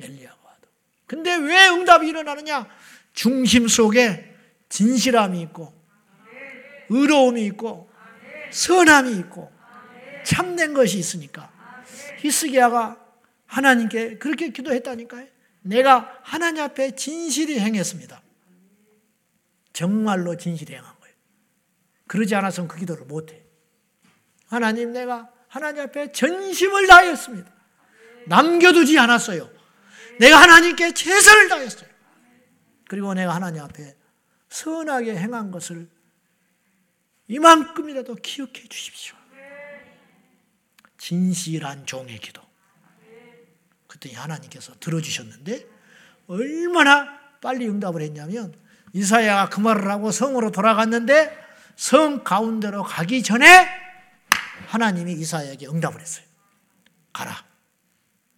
[0.00, 0.68] 엘리야가 와도.
[1.06, 2.66] 근데 왜 응답이 일어나느냐?
[3.14, 4.34] 중심 속에
[4.68, 5.72] 진실함이 있고
[6.90, 7.90] 의로움이 있고
[8.50, 9.50] 선함이 있고
[10.24, 11.50] 참된 것이 있으니까
[12.18, 13.00] 히스기야가
[13.46, 15.26] 하나님께 그렇게 기도했다니까요.
[15.62, 18.20] 내가 하나님 앞에 진실이 행했습니다.
[19.72, 21.14] 정말로 진실이 행한 거예요.
[22.06, 23.42] 그러지 않아서는 그 기도를 못해.
[24.46, 27.52] 하나님 내가 하나님 앞에 전심을 다했습니다.
[28.26, 29.50] 남겨두지 않았어요.
[30.18, 31.93] 내가 하나님께 최선을 다했어요.
[32.94, 33.96] 그리고 내가 하나님 앞에
[34.48, 35.90] 선하게 행한 것을
[37.26, 39.16] 이만큼이라도 기억해 주십시오.
[40.96, 42.40] 진실한 종의 기도.
[43.88, 45.66] 그랬더니 하나님께서 들어주셨는데
[46.28, 48.54] 얼마나 빨리 응답을 했냐면
[48.92, 51.36] 이사야가 그 말을 하고 성으로 돌아갔는데
[51.74, 53.68] 성 가운데로 가기 전에
[54.68, 56.24] 하나님이 이사야에게 응답을 했어요.
[57.12, 57.44] 가라.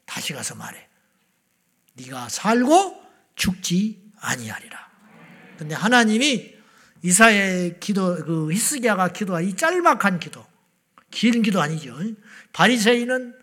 [0.06, 0.88] 다시 가서 말해.
[1.92, 3.04] 네가 살고
[3.34, 4.78] 죽지 아니하리라.
[5.58, 6.54] 근데 하나님이
[7.02, 10.44] 이사야의 기도, 그 히스기야가 기도한 이 짤막한 기도,
[11.10, 11.96] 긴 기도 아니죠.
[12.52, 13.34] 바리새인은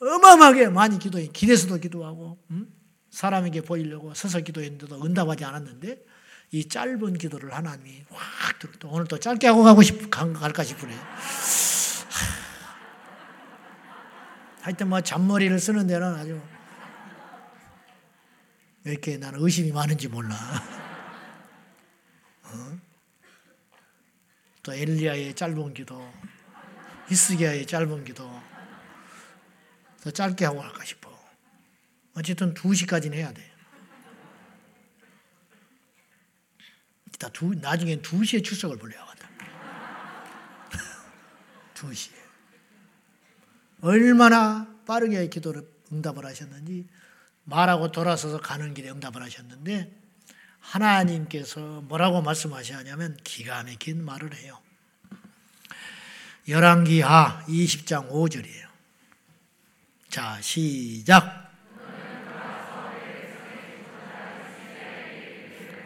[0.00, 1.28] 어마어마하게 많이 기도해.
[1.28, 2.68] 길에서도 기도하고, 음?
[3.10, 6.04] 사람에게 보이려고 서서 기도했는데도 응답하지 않았는데,
[6.52, 8.72] 이 짧은 기도를 하나님이 확 들어.
[8.78, 10.94] 또 오늘 또 짧게 하고 가고 싶, 갈까 싶으네.
[14.60, 16.40] 하여튼 뭐 잔머리를 쓰는 데는 아주
[18.86, 20.36] 왜 이렇게 나는 의심이 많은지 몰라.
[22.44, 22.78] 어?
[24.62, 26.08] 또 엘리야의 짧은 기도,
[27.08, 28.30] 히스기야의 짧은 기도,
[30.00, 31.10] 더 짧게 하고 갈까 싶어.
[32.14, 33.42] 어쨌든 2시까지는 해야 돼.
[37.08, 39.28] 이따 두, 나중엔 2시에 출석을 불러야겠다.
[41.74, 42.12] 2시에.
[43.82, 46.86] 얼마나 빠르게 기도를 응답을 하셨는지
[47.46, 49.90] 말하고 돌아서서 가는 길에 응답을 하셨는데
[50.60, 54.58] 하나님께서 뭐라고 말씀하시냐면 기가 막힌 말을 해요.
[56.48, 58.66] 열왕기하 20장 5절이에요.
[60.10, 61.46] 자, 시작.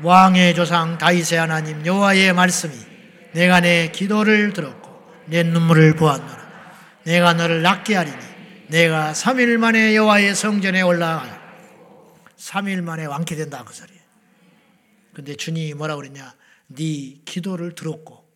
[0.02, 2.74] 왕의 조상 다윗의 하나님 여호와의 말씀이
[3.32, 4.90] 내가 내 기도를 들었고
[5.26, 6.50] 내 눈물을 보았노라.
[7.04, 8.16] 내가 너를 낫게 하리니
[8.68, 11.39] 내가 3일 만에 여호와의 성전에 올라가
[12.40, 14.00] 3일 만에 완쾌된다 그 소리예요.
[15.12, 16.34] 근데 주님이 뭐라 그랬냐?
[16.68, 18.26] 네 기도를 들었고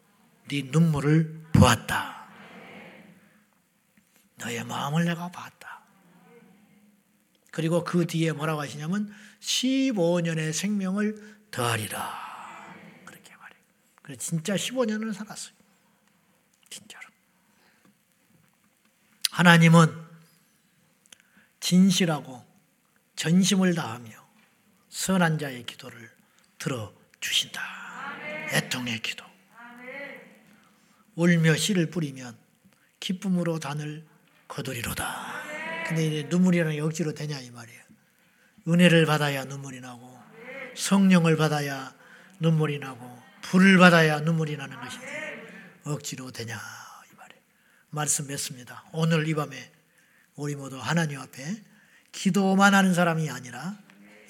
[0.49, 2.29] 네 눈물을 보았다.
[4.37, 5.85] 너의 마음을 내가 봤다.
[7.51, 12.75] 그리고 그 뒤에 뭐라고 하시냐면 15년의 생명을 더하리라.
[13.07, 13.61] 그렇게 말해요.
[14.03, 15.55] 그래 진짜 15년을 살았어요.
[16.69, 17.09] 진짜로.
[19.31, 19.89] 하나님은
[21.61, 22.44] 진실하고
[23.17, 24.11] 전심을 다하며
[24.89, 26.11] 선한 자의 기도를
[26.59, 27.61] 들어 주신다.
[28.53, 29.25] 애통의 기도.
[31.17, 32.37] 울며 씨를 뿌리면
[33.01, 34.05] 기쁨으로 단을
[34.49, 35.43] 거두리로다.
[35.87, 37.83] 근데 이제 눈물이라는 게 억지로 되냐 이 말이에요.
[38.67, 40.19] 은혜를 받아야 눈물이 나고
[40.75, 41.95] 성령을 받아야
[42.41, 45.43] 눈물이 나고 불을 받아야 눈물이 나는 것인데
[45.85, 47.43] 억지로 되냐 이 말이에요.
[47.91, 48.85] 말씀 맺습니다.
[48.93, 49.71] 오늘 이 밤에
[50.37, 51.63] 우리 모두 하나님 앞에
[52.15, 53.77] 기도만 하는 사람이 아니라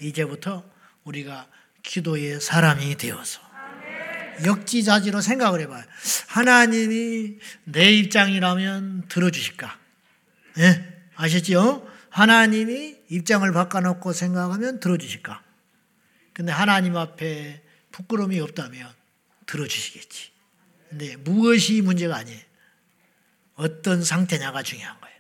[0.01, 0.65] 이제부터
[1.05, 1.47] 우리가
[1.83, 3.41] 기도의 사람이 되어서
[4.45, 5.85] 역지자지로 생각을 해봐요.
[6.29, 9.79] 하나님이 내 입장이라면 들어주실까?
[10.59, 11.05] 예?
[11.15, 11.89] 아셨죠?
[12.09, 15.43] 하나님이 입장을 바꿔놓고 생각하면 들어주실까?
[16.33, 17.63] 근데 하나님 앞에
[17.93, 18.91] 부끄러움이 없다면
[19.47, 20.31] 들어주시겠지.
[20.89, 22.41] 근데 무엇이 문제가 아니에요.
[23.57, 25.17] 어떤 상태냐가 중요한 거예요.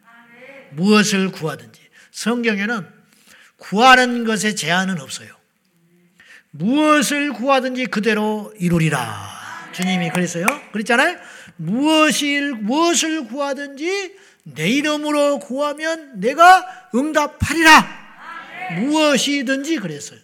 [0.73, 1.84] 무엇을 구하든지.
[2.15, 2.89] 성경에는
[3.57, 5.35] 구하는 것에 제한은 없어요.
[6.53, 9.73] 무엇을 구하든지 그대로 이루리라.
[9.73, 10.47] 주님이 그랬어요.
[10.73, 11.19] 그랬잖아요.
[11.57, 18.05] 무엇을, 무엇을 구하든지 내 이름으로 구하면 내가 응답하리라.
[18.77, 20.21] 무엇이든지 그랬어요.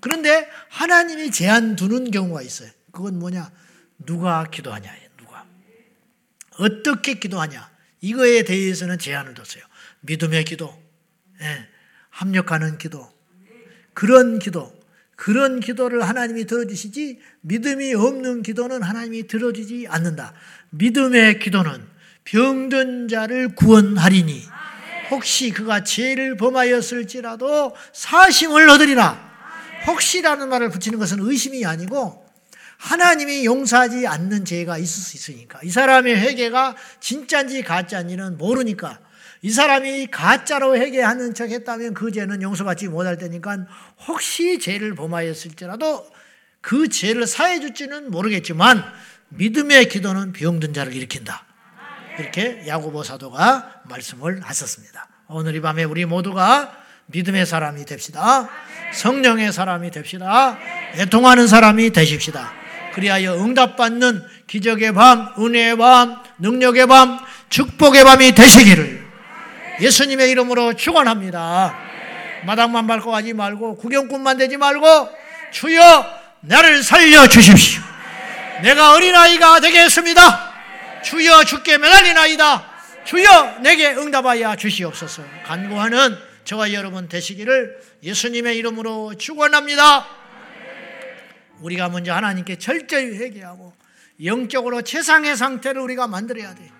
[0.00, 2.70] 그런데 하나님이 제한 두는 경우가 있어요.
[2.92, 3.50] 그건 뭐냐?
[4.04, 4.94] 누가 기도하냐?
[5.16, 5.46] 누가.
[6.58, 7.70] 어떻게 기도하냐?
[8.02, 9.64] 이거에 대해서는 제한을 뒀어요.
[10.00, 10.79] 믿음의 기도, 예,
[12.10, 13.08] 합력하는 기도,
[13.94, 14.72] 그런 기도,
[15.16, 20.32] 그런 기도를 하나님이 들어주시지 믿음이 없는 기도는 하나님이 들어주지 않는다.
[20.70, 21.86] 믿음의 기도는
[22.24, 24.42] 병든 자를 구원하리니
[25.10, 29.30] 혹시 그가 죄를 범하였을지라도 사심을 얻으리라.
[29.86, 32.26] 혹시라는 말을 붙이는 것은 의심이 아니고
[32.78, 39.00] 하나님이 용서하지 않는 죄가 있을 수 있으니까 이 사람의 회개가 진짜인지 가짜인지는 모르니까
[39.42, 43.66] 이 사람이 가짜로 회개하는 척 했다면 그 죄는 용서받지 못할 테니까
[44.06, 46.06] 혹시 죄를 범하였을지라도
[46.60, 48.84] 그 죄를 사해 줄지는 모르겠지만
[49.30, 51.44] 믿음의 기도는 병든 자를 일으킨다.
[52.18, 55.08] 이렇게 야고보 사도가 말씀을 하셨습니다.
[55.28, 56.76] 오늘 이 밤에 우리 모두가
[57.06, 58.48] 믿음의 사람이 됩시다.
[58.92, 60.58] 성령의 사람이 됩시다.
[60.96, 62.52] 애통하는 사람이 되십시다.
[62.94, 67.18] 그리하여 응답받는 기적의 밤, 은혜의 밤, 능력의 밤,
[67.48, 68.99] 축복의 밤이 되시기를
[69.80, 71.76] 예수님의 이름으로 축원합니다.
[72.44, 75.08] 마당만 밟고 가지 말고 구경꾼만 되지 말고
[75.52, 76.06] 주여
[76.40, 77.82] 나를 살려 주십시오.
[78.62, 80.50] 내가 어린아이가 되겠습니다.
[81.02, 82.70] 주여 주께 매달리나이다.
[83.04, 85.22] 주여 내게 응답하여 주시옵소서.
[85.44, 90.06] 간구하는 저와 여러분 되시기를 예수님의 이름으로 축원합니다.
[91.60, 93.72] 우리가 먼저 하나님께 철저히 회개하고
[94.24, 96.79] 영적으로 최상의 상태를 우리가 만들어야 돼.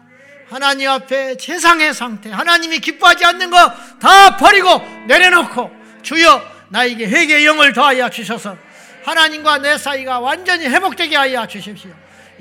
[0.51, 5.71] 하나님 앞에 최상의 상태, 하나님이 기뻐하지 않는 거 다 버리고 내려놓고
[6.03, 8.57] 주여 나에게 회개의 영을 더하여 주셔서
[9.05, 11.91] 하나님과 내 사이가 완전히 회복되게 하여 주십시오.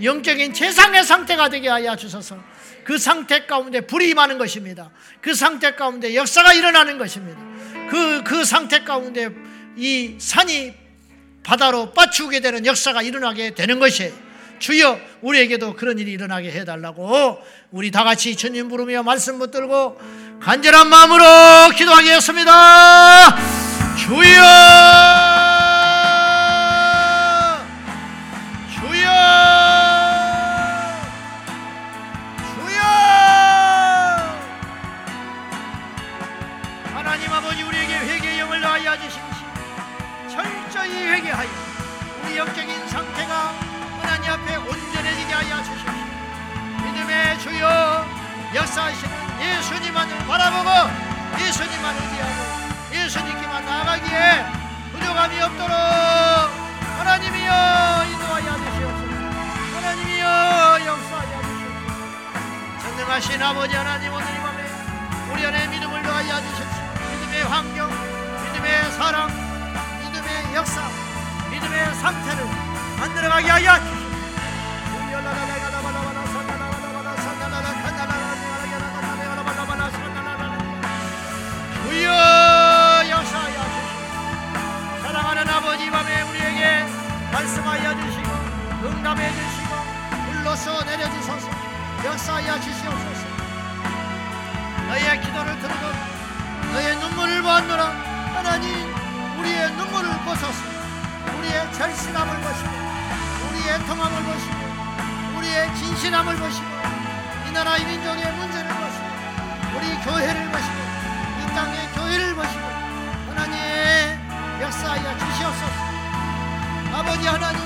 [0.02, 2.38] 영적인 최상의 상태가 되게 하여 주셔서
[2.86, 4.90] 그 상태 가운데 불이 임하는 것입니다.
[5.22, 7.40] 그 상태 가운데 역사가 일어나는 것입니다.
[7.90, 9.30] 그, 그 상태 가운데
[9.76, 10.74] 이 산이
[11.44, 14.14] 바다로 빠치게 되는 역사가 일어나게 되는 것이
[14.60, 17.40] 주여 우리에게도 그런 일이 일어나게 해달라고
[17.72, 20.00] 우리 다 같이 주님 부르며 말씀 붙들고
[20.42, 21.24] 간절한 마음으로
[21.76, 23.36] 기도하겠습니다.
[23.98, 24.99] 주여
[55.20, 55.76] 부족함이 없도록
[56.98, 57.52] 하나님이여
[58.06, 59.14] 인도하여 주시옵소서.
[59.76, 60.26] 하나님이여
[60.86, 62.82] 역사하여 주시옵소서.
[62.82, 64.64] 전능하신 아버지 하나님 오늘 이 밤에
[65.34, 66.84] 우리 안에 믿음을 더하여 주십시오.
[67.12, 67.90] 믿음의 환경,
[68.46, 69.28] 믿음의 사랑,
[70.00, 70.82] 믿음의 역사
[71.52, 72.46] 믿음의 상태를
[73.00, 73.74] 만들어가게 하여
[81.90, 82.29] 주여
[86.60, 86.86] 우리에게
[87.32, 88.30] 말씀하여 주시고
[88.84, 89.76] 응답해 주시고
[90.26, 91.50] 불러서 내려주소서
[92.04, 93.28] 역사하여 주시옵소서.
[94.88, 95.88] 너의 기도를 들고
[96.74, 97.84] 너의 눈물을 보았노라.
[98.36, 98.94] 하나님
[99.40, 100.64] 우리의 눈물을 보소서.
[101.38, 102.70] 우리의 절실함을 보시고
[103.50, 106.68] 우리의 통함을 보시고 우리의 진실함을 보시고
[107.48, 109.06] 이 나라 이 민족의 문제를 보시고
[109.78, 110.78] 우리 교회를 보시고
[111.40, 112.66] 이 땅의 교회를 보시고
[113.30, 115.89] 하나님 역사하여 주시옵소서
[116.94, 117.60] 아버지 하나님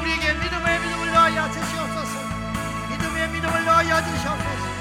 [0.00, 2.18] 우리에게 믿음의 믿음을 넣어야 주시옵소서.
[2.90, 4.72] 믿음의 믿음을 넣어야 주시옵소서.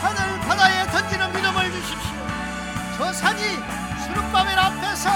[0.00, 2.12] 산을 바다에 던지는 믿음을 주십시오.
[2.96, 3.40] 저 산이
[4.04, 5.10] 수룩바벨 앞에서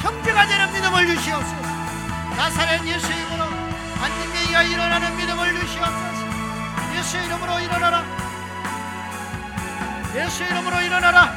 [0.00, 1.62] 형제가 되는 믿음을 주시옵소서.
[2.36, 3.44] 나사렛 예수 이름으로
[4.02, 6.22] 안진명이가 일어나는 믿음을 주시옵소서.
[6.96, 8.04] 예수 이름으로 일어나라.
[10.14, 11.32] 예수 이름으로 일어나라.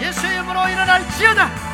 [0.00, 1.69] 예수 이름으로 일어날 지어다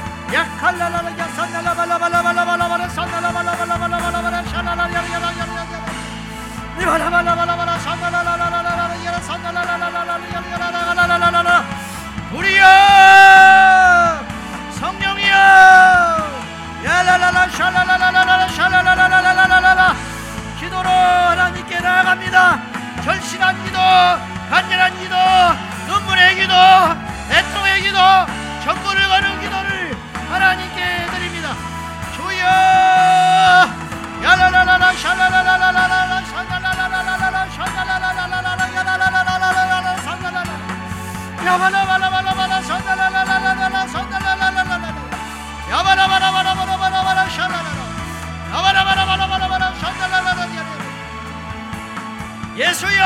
[12.33, 12.65] 우리여
[14.79, 15.35] 성령이여
[16.85, 19.95] 야라라라 샬라라라라라 샬라라라라라라라
[20.59, 22.61] 기도로 하나님께 나아갑니다
[23.05, 23.79] 절실한 기도
[24.51, 25.15] 간절한 기도
[25.87, 26.55] 눈물의 기도
[27.31, 27.99] 애통의 기도
[28.65, 29.46] 정보를 거는 기도를
[30.47, 31.57] 하나님께 드립니다.
[32.15, 32.47] 주여!
[34.23, 40.51] 야라라라라 샬라라라라라라 샬라라라라라라 샬라라라라라라 야라라라라라라 샬라라라
[41.47, 44.87] 야바라바라바라바라 샬라라라라라라 샬라라라라라
[45.73, 47.81] 야바라바라바라바라바라 샤라라라
[48.55, 50.47] 야바라바라바라바라 샤라라라라
[52.57, 53.03] 예수여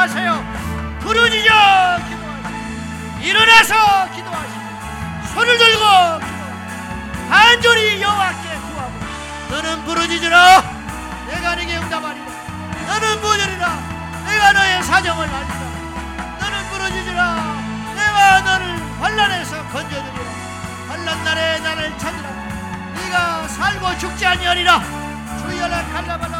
[0.00, 0.98] 기도하세요.
[1.00, 3.20] 부르짖어 기도하세요.
[3.20, 4.60] 일어나서 기도하시고
[5.34, 5.84] 손을 들고.
[7.28, 8.92] 간절히 여호와께 구하고
[9.50, 10.62] 너는 부르짖으라
[11.28, 12.26] 내가 네게 응답하리라.
[12.86, 13.78] 너는 부르짖으라
[14.26, 15.60] 내가 너의 사정을 알리라.
[16.40, 17.34] 너는 부르짖으라
[17.94, 20.30] 내가 너를 환란에서 건져주리라.
[20.88, 22.30] 환란 날에 나를 찾으라.
[22.94, 24.80] 네가 살고 죽지 아니하리라.
[25.40, 26.39] 주여라 칼라발라바라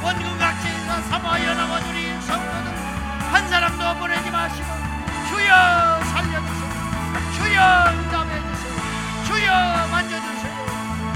[0.00, 2.72] 원군 각지에서 사모하여 남은 우리 성도들
[3.32, 4.66] 한 사람도 보내지 마시고
[5.28, 6.70] 주여 살려주세요
[7.34, 7.58] 주여
[7.90, 8.72] 응답해 주세요
[9.26, 10.54] 주여 만져주세요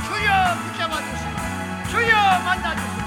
[0.08, 1.34] 주여 붙잡아주세요
[1.88, 2.14] 주여
[2.44, 3.02] 만나주세요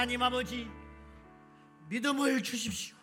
[0.00, 0.66] 하나님 아버지
[1.90, 2.96] 믿음을 주십시오.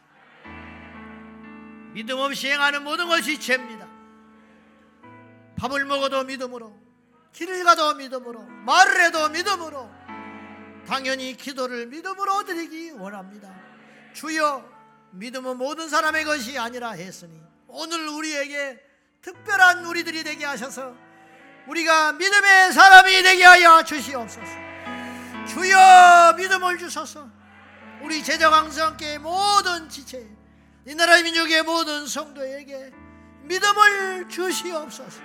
[1.93, 3.87] 믿음 없이 행하는 모든 것이 죄입니다.
[5.59, 6.75] 밥을 먹어도 믿음으로,
[7.33, 9.87] 길을 가도 믿음으로, 말을 해도 믿음으로,
[10.87, 13.53] 당연히 기도를 믿음으로 드리기 원합니다.
[14.15, 14.67] 주여,
[15.11, 18.83] 믿음은 모든 사람의 것이 아니라 했으니 오늘 우리에게
[19.21, 20.95] 특별한 우리들이 되게 하셔서
[21.67, 24.66] 우리가 믿음의 사람이 되게 하여 주시옵소서.
[25.47, 27.29] 주여 믿음을 주소서.
[28.01, 30.27] 우리 제자 광성께 모든 지체,
[30.85, 32.91] 이 나라의 민족의 모든 성도에게
[33.43, 35.21] 믿음을 주시옵소서.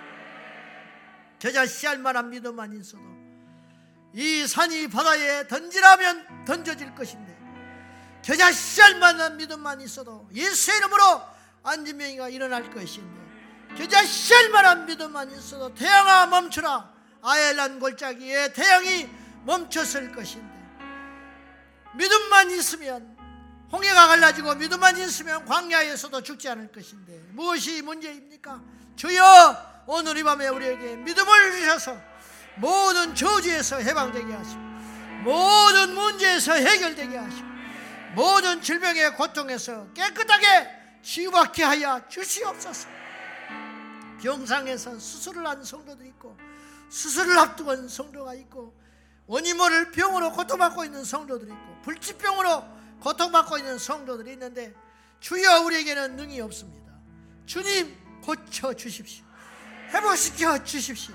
[1.38, 3.02] 저자 씨할 만한 믿음만 있어도
[4.14, 7.36] 이 산이 바다에 던지라면 던져질 것인데
[8.22, 11.22] 저자 씨할 만한 믿음만 있어도 예수의 이름으로
[11.64, 13.20] 안진명이가 일어날 것인데
[13.76, 16.92] 저자 씨할 만한 믿음만 있어도 태양아 멈추라
[17.22, 19.08] 아엘란 골짜기에 태양이
[19.44, 20.62] 멈췄을 것인데
[21.97, 23.16] 믿음만 있으면
[23.70, 28.60] 홍해가 갈라지고 믿음만 있으면 광야에서도 죽지 않을 것인데 무엇이 문제입니까?
[28.97, 31.97] 주여 오늘 이 밤에 우리에게 믿음을 주셔서
[32.56, 34.60] 모든 저주에서 해방되게 하시고
[35.24, 37.47] 모든 문제에서 해결되게 하시고
[38.14, 40.69] 모든 질병의 고통에서 깨끗하게
[41.02, 42.89] 치유받게 하여 주시옵소서
[44.23, 46.36] 병상에서 수술을 한 성도도 있고
[46.90, 48.81] 수술을 앞두고 있는 성도가 있고
[49.26, 52.64] 원인 모를 병으로 고통받고 있는 성도들이 있고 불치병으로
[53.00, 54.74] 고통받고 있는 성도들이 있는데
[55.20, 56.92] 주여 우리에게는 능이 없습니다.
[57.46, 59.24] 주님 고쳐 주십시오.
[59.92, 61.14] 회복시켜 주십시오.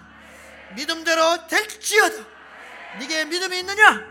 [0.75, 2.25] 믿음대로 될지어다.
[2.99, 4.01] 네게 믿음이 있느냐?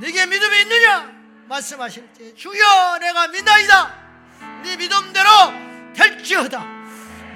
[0.00, 1.18] 네게 믿음이 있느냐?
[1.48, 4.08] 말씀하실 때 주여 내가 믿나이다.
[4.62, 5.28] 네 믿음대로
[5.94, 6.64] 될지어다.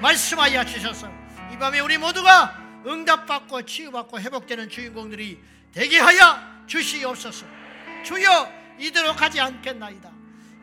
[0.01, 1.09] 말씀하여 주셔서
[1.51, 5.41] 이 밤에 우리 모두가 응답받고 치유받고 회복되는 주인공들이
[5.73, 7.45] 되게 하여 주시옵소서.
[8.03, 10.09] 주여 이대로 가지 않겠나이다.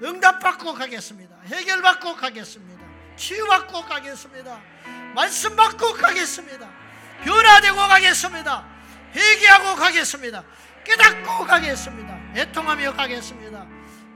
[0.03, 1.37] 응답받고 가겠습니다.
[1.47, 2.85] 해결받고 가겠습니다.
[3.17, 4.61] 치유받고 가겠습니다.
[5.15, 6.69] 말씀받고 가겠습니다.
[7.25, 8.67] 변화되고 가겠습니다.
[9.15, 10.45] 회개하고 가겠습니다.
[10.85, 12.19] 깨닫고 가겠습니다.
[12.37, 13.67] 애통하며 가겠습니다.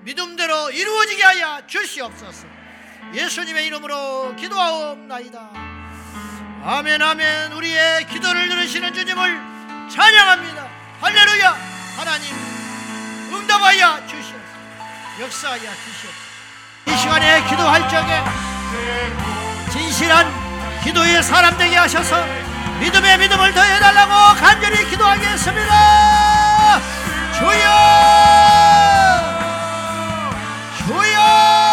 [0.03, 2.47] 믿음대로 이루어지게 하여 주시옵소서.
[3.13, 5.51] 예수님의 이름으로 기도하옵나이다.
[6.65, 9.55] 아멘 아멘 우리의 기도를 들으시는 주님을
[9.91, 10.64] 찬양합니다.
[11.05, 11.55] 할렐루야!
[11.99, 12.35] 하나님
[13.31, 14.43] 응답하여 주시옵소서.
[15.21, 16.15] 역사하여 주시옵소서.
[16.87, 18.25] 이 시간에 기도할 적에
[19.71, 20.33] 진실한
[20.83, 22.25] 기도의 사람 되게 하셔서
[22.81, 26.81] 믿음의 믿음을 더해달라고 간절히 기도하겠습니다.
[27.37, 27.65] 주여!
[30.87, 31.64] 주여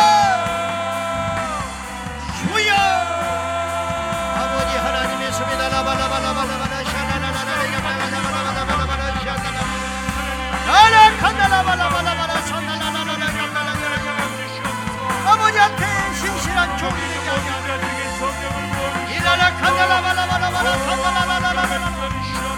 [19.09, 21.85] 일어나 간다라 말라마라 말라 산다라 말라라 말라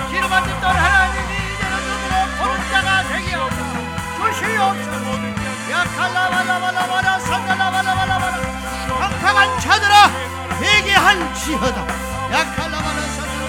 [0.09, 3.73] 기름 만든 던 하나님 이제는 눈으로 보는 자가 되게 하옵소서
[4.17, 5.07] 주시옵소서
[5.71, 8.37] 야칼라 말라 말라 말라 산다라 말라 말라 말라
[8.99, 10.09] 황탕한 자들아
[10.59, 11.77] 회개할지어다
[12.31, 13.43] 야칼라 말라 산다라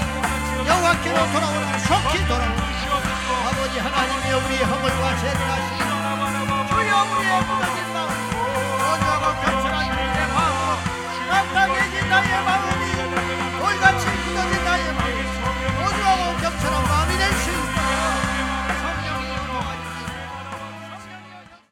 [0.68, 2.64] 여호와께로 돌아오라 속히 돌아오라
[3.48, 5.84] 아버지 하나님이여 우리 허물과 죄를 아시고
[6.68, 8.10] 주여 우리의 무너진 마음
[8.92, 9.63] 온유하고
[11.34, 12.84] 감당해진 나의 마음이
[13.58, 15.22] 돌같이 굳어진 나의 마음이
[15.80, 17.03] 모두하고 겹쳐란 마음